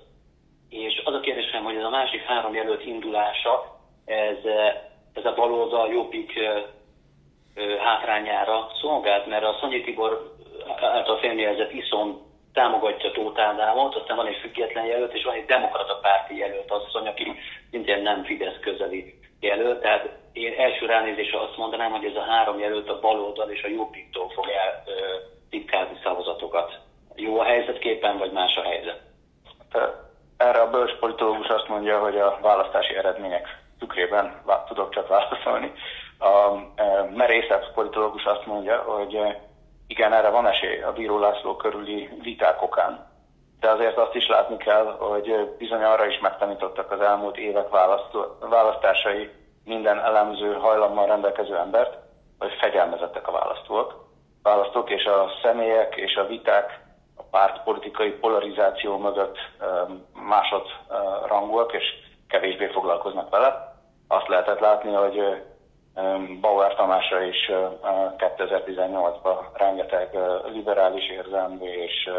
és 0.70 1.02
az 1.06 1.14
a 1.14 1.20
kérdésem, 1.20 1.64
hogy 1.64 1.76
ez 1.76 1.84
a 1.84 1.90
másik 1.90 2.22
három 2.22 2.54
jelölt 2.54 2.86
indulása, 2.86 3.80
ez, 4.06 4.38
ez 5.14 5.26
a 5.26 5.34
baloldal 5.36 5.90
jobbik 5.92 6.40
hátrányára 7.80 8.72
szolgált, 8.82 9.26
mert 9.26 9.44
a 9.44 9.58
Szanyi 9.60 9.82
Tibor 9.82 10.32
által 10.82 11.18
felmjelzett 11.18 11.72
iszon 11.72 12.22
támogatja 12.54 13.12
Tóth 13.12 13.42
Ádámot, 13.42 13.96
aztán 13.96 14.18
van 14.18 14.28
egy 14.28 14.40
független 14.42 14.86
jelölt, 14.86 15.14
és 15.14 15.24
van 15.24 15.34
egy 15.34 15.46
demokrata 15.46 16.00
párti 16.02 16.38
jelölt 16.38 16.72
asszony, 16.72 17.08
aki 17.08 17.32
szintén 17.72 18.02
nem 18.02 18.24
Fidesz 18.24 18.60
közeli 18.62 19.20
jelölt. 19.40 19.82
Tehát 19.82 20.10
én 20.34 20.54
első 20.58 20.86
ránézésre 20.86 21.40
azt 21.40 21.58
mondanám, 21.58 21.92
hogy 21.92 22.06
ez 22.06 22.16
a 22.16 22.32
három 22.32 22.60
jelölt 22.60 22.90
a 22.90 23.00
baloldal 23.00 23.50
és 23.50 23.64
a 23.64 23.68
jobbiktól 23.68 24.30
fog 24.30 24.48
el 24.50 24.84
titkálni 25.50 26.00
szavazatokat. 26.04 26.80
Jó 27.16 27.40
a 27.40 27.44
helyzetképpen, 27.44 28.18
vagy 28.18 28.32
más 28.32 28.56
a 28.56 28.62
helyzet? 28.62 29.02
Erre 30.38 30.62
a 30.62 30.70
bölcs 30.70 30.94
politológus 30.94 31.48
azt 31.48 31.68
mondja, 31.68 32.00
hogy 32.00 32.18
a 32.18 32.40
választási 32.42 32.96
eredmények 32.96 33.62
tükrében 33.80 34.42
tudok 34.68 34.94
csak 34.94 35.08
válaszolni. 35.08 35.72
A 36.24 36.64
merészebb 37.16 37.74
politológus 37.74 38.24
azt 38.24 38.46
mondja, 38.46 38.78
hogy 38.78 39.20
igen, 39.88 40.14
erre 40.14 40.30
van 40.30 40.48
esély 40.48 40.82
a 40.82 40.92
Bíró 40.92 41.20
László 41.20 41.56
körüli 41.56 42.10
viták 42.22 42.62
okán. 42.62 43.12
De 43.60 43.70
azért 43.70 43.98
azt 43.98 44.16
is 44.16 44.28
látni 44.28 44.58
kell, 44.58 44.96
hogy 45.00 45.56
bizony 45.58 45.84
arra 45.84 46.06
is 46.06 46.20
megtanítottak 46.20 46.92
az 46.92 47.02
elmúlt 47.02 47.38
évek 47.38 47.70
választó, 47.70 48.38
választásai 48.40 49.30
minden 49.66 50.00
elemző 50.00 50.54
hajlammal 50.54 51.06
rendelkező 51.06 51.58
embert, 51.58 51.98
hogy 52.40 52.52
fegyelmezettek 52.60 53.28
a 53.28 53.32
választók. 53.32 54.06
Választók 54.44 54.90
és 54.90 55.06
a 55.06 55.30
személyek 55.42 55.96
és 55.96 56.16
a 56.16 56.26
viták 56.26 56.82
a 57.16 57.24
pártpolitikai 57.24 58.12
polarizáció 58.12 58.98
mögött 58.98 59.38
másodrangúak, 60.14 61.74
és 61.74 61.84
kevésbé 62.28 62.68
foglalkoznak 62.68 63.30
vele. 63.30 63.76
Azt 64.08 64.28
lehetett 64.28 64.60
látni, 64.60 64.94
hogy 64.94 65.44
Bauer 66.42 66.76
Tamásra 66.76 67.22
is 67.22 67.52
2018-ban 68.18 69.38
rengeteg 69.54 70.18
liberális 70.46 71.10
érzelmű 71.10 71.66
és 71.66 72.10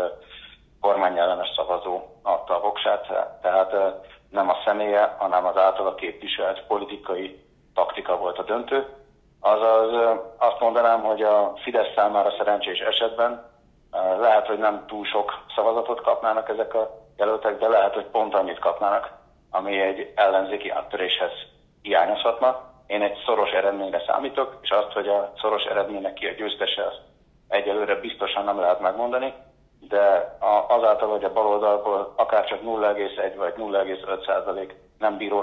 kormányellenes 0.80 1.52
szavazó 1.56 2.00
adta 2.22 2.56
a 2.56 2.60
voksát, 2.60 3.06
tehát 3.42 3.72
nem 4.30 4.48
a 4.48 4.56
személye, 4.64 5.14
hanem 5.18 5.46
az 5.46 5.56
általa 5.56 5.94
képviselt 5.94 6.66
politikai 6.66 7.42
taktika 7.74 8.16
volt 8.16 8.38
a 8.38 8.42
döntő. 8.42 8.86
Azaz 9.40 10.18
azt 10.38 10.60
mondanám, 10.60 11.00
hogy 11.02 11.22
a 11.22 11.52
Fidesz 11.62 11.92
számára 11.94 12.34
szerencsés 12.38 12.78
esetben 12.78 13.50
lehet, 14.18 14.46
hogy 14.46 14.58
nem 14.58 14.84
túl 14.86 15.04
sok 15.04 15.44
szavazatot 15.54 16.00
kapnának 16.00 16.48
ezek 16.48 16.74
a 16.74 16.90
jelöltek, 17.16 17.58
de 17.58 17.68
lehet, 17.68 17.94
hogy 17.94 18.06
pont 18.06 18.34
annyit 18.34 18.58
kapnának, 18.58 19.10
ami 19.50 19.80
egy 19.80 20.12
ellenzéki 20.14 20.70
áttöréshez 20.70 21.32
hiányozhatna 21.82 22.73
én 22.86 23.02
egy 23.02 23.22
szoros 23.26 23.50
eredményre 23.50 24.02
számítok, 24.06 24.58
és 24.62 24.70
azt, 24.70 24.92
hogy 24.92 25.08
a 25.08 25.32
szoros 25.40 25.64
eredménynek 25.64 26.14
ki 26.14 26.26
a 26.26 26.32
győztese, 26.32 26.86
azt 26.86 27.00
egyelőre 27.48 27.94
biztosan 27.94 28.44
nem 28.44 28.60
lehet 28.60 28.80
megmondani, 28.80 29.32
de 29.88 30.36
azáltal, 30.68 31.08
hogy 31.08 31.24
a 31.24 31.32
baloldalból 31.32 32.12
akár 32.16 32.44
csak 32.44 32.60
0,1 32.62 33.32
vagy 33.36 33.54
0,5 33.56 34.26
százalék 34.26 34.74
nem 34.98 35.16
bíró 35.16 35.42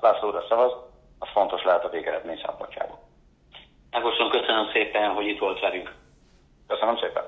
Lászlóra 0.00 0.44
szavaz, 0.48 0.72
az 1.18 1.28
fontos 1.32 1.62
lehet 1.64 1.84
a 1.84 1.88
végeredmény 1.88 2.40
szempontjából. 2.46 2.98
Ágoston, 3.90 4.30
köszönöm 4.30 4.70
szépen, 4.72 5.10
hogy 5.10 5.26
itt 5.26 5.38
volt 5.38 5.60
velünk. 5.60 5.94
Köszönöm 6.66 6.96
szépen. 6.96 7.24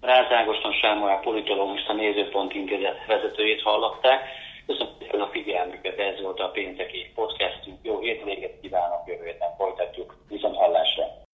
Ráz 0.00 0.32
Ágoston 0.32 0.72
Sámuel 0.72 1.20
politológus, 1.20 1.86
a 1.86 1.92
Nézőpont 1.92 2.54
Intézet 2.54 3.06
vezetőjét 3.06 3.62
hallották. 3.62 4.20
Köszönöm 4.68 4.92
szépen 4.98 5.20
a 5.20 5.28
figyelmüket, 5.32 5.98
ez 5.98 6.20
volt 6.20 6.40
a 6.40 6.50
pénteki 6.50 7.10
podcastünk. 7.14 7.78
Jó 7.82 7.98
hétvégét 7.98 8.60
kívánok, 8.60 9.06
jövő 9.06 9.24
héten 9.24 9.54
folytatjuk. 9.56 10.16
Viszont 10.28 10.56
hallásra! 10.56 11.27